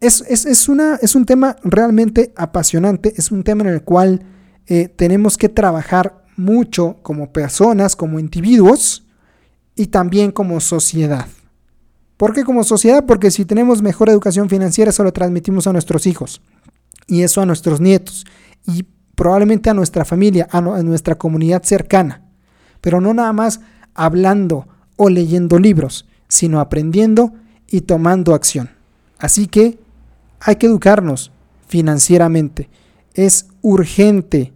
es, 0.00 0.68
una, 0.68 0.96
es 1.02 1.16
un 1.16 1.24
tema 1.24 1.56
realmente 1.64 2.32
apasionante, 2.36 3.14
es 3.16 3.32
un 3.32 3.42
tema 3.42 3.62
en 3.64 3.70
el 3.70 3.82
cual 3.82 4.22
eh, 4.66 4.88
tenemos 4.88 5.36
que 5.36 5.48
trabajar 5.48 6.24
mucho 6.36 6.98
como 7.02 7.32
personas, 7.32 7.96
como 7.96 8.20
individuos 8.20 9.04
y 9.74 9.86
también 9.86 10.30
como 10.30 10.60
sociedad. 10.60 11.26
¿Por 12.16 12.32
qué 12.32 12.44
como 12.44 12.64
sociedad? 12.64 13.06
Porque 13.06 13.30
si 13.30 13.44
tenemos 13.44 13.82
mejor 13.82 14.08
educación 14.08 14.48
financiera, 14.48 14.90
eso 14.90 15.04
lo 15.04 15.12
transmitimos 15.12 15.66
a 15.66 15.72
nuestros 15.72 16.06
hijos 16.06 16.42
y 17.06 17.22
eso 17.22 17.40
a 17.40 17.46
nuestros 17.46 17.80
nietos 17.80 18.24
y 18.66 18.84
probablemente 19.14 19.70
a 19.70 19.74
nuestra 19.74 20.04
familia, 20.04 20.48
a 20.50 20.60
nuestra 20.60 21.16
comunidad 21.16 21.62
cercana. 21.62 22.22
Pero 22.80 23.00
no 23.00 23.14
nada 23.14 23.32
más 23.32 23.60
hablando 23.98 24.66
o 24.96 25.10
leyendo 25.10 25.58
libros, 25.58 26.06
sino 26.28 26.60
aprendiendo 26.60 27.34
y 27.68 27.82
tomando 27.82 28.34
acción. 28.34 28.70
Así 29.18 29.46
que 29.46 29.78
hay 30.40 30.56
que 30.56 30.66
educarnos 30.66 31.32
financieramente. 31.66 32.70
Es 33.12 33.48
urgente 33.60 34.52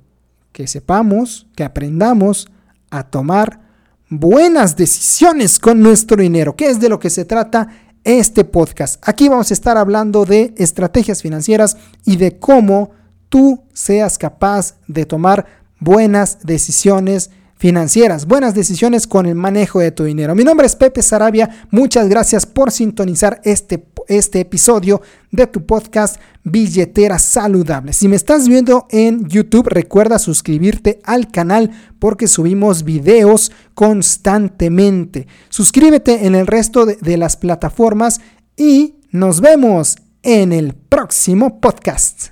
que 0.53 0.66
sepamos, 0.66 1.47
que 1.55 1.64
aprendamos 1.64 2.49
a 2.90 3.05
tomar 3.05 3.61
buenas 4.09 4.76
decisiones 4.76 5.59
con 5.59 5.80
nuestro 5.80 6.16
dinero. 6.22 6.57
¿Qué 6.57 6.70
es 6.70 6.80
de 6.80 6.88
lo 6.88 6.99
que 6.99 7.11
se 7.11 7.24
trata 7.24 7.68
este 8.05 8.45
podcast. 8.45 9.03
Aquí 9.07 9.28
vamos 9.28 9.51
a 9.51 9.55
estar 9.55 9.76
hablando 9.76 10.24
de 10.24 10.55
estrategias 10.57 11.22
financieras 11.22 11.76
y 12.05 12.16
de 12.16 12.38
cómo 12.38 12.90
tú 13.28 13.62
seas 13.72 14.18
capaz 14.18 14.76
de 14.88 15.07
tomar 15.07 15.47
buenas 15.78 16.38
decisiones 16.43 17.30
financieras, 17.62 18.26
buenas 18.26 18.56
decisiones 18.56 19.06
con 19.06 19.24
el 19.24 19.36
manejo 19.36 19.78
de 19.78 19.92
tu 19.92 20.02
dinero. 20.02 20.34
Mi 20.34 20.42
nombre 20.42 20.66
es 20.66 20.74
Pepe 20.74 21.00
Sarabia, 21.00 21.68
muchas 21.70 22.08
gracias 22.08 22.44
por 22.44 22.72
sintonizar 22.72 23.40
este, 23.44 23.86
este 24.08 24.40
episodio 24.40 25.00
de 25.30 25.46
tu 25.46 25.64
podcast 25.64 26.16
Billetera 26.42 27.20
Saludable. 27.20 27.92
Si 27.92 28.08
me 28.08 28.16
estás 28.16 28.48
viendo 28.48 28.88
en 28.90 29.28
YouTube, 29.28 29.68
recuerda 29.68 30.18
suscribirte 30.18 30.98
al 31.04 31.30
canal 31.30 31.70
porque 32.00 32.26
subimos 32.26 32.82
videos 32.82 33.52
constantemente. 33.74 35.28
Suscríbete 35.48 36.26
en 36.26 36.34
el 36.34 36.48
resto 36.48 36.84
de, 36.84 36.96
de 36.96 37.16
las 37.16 37.36
plataformas 37.36 38.20
y 38.56 38.96
nos 39.12 39.40
vemos 39.40 39.98
en 40.24 40.52
el 40.52 40.74
próximo 40.74 41.60
podcast. 41.60 42.32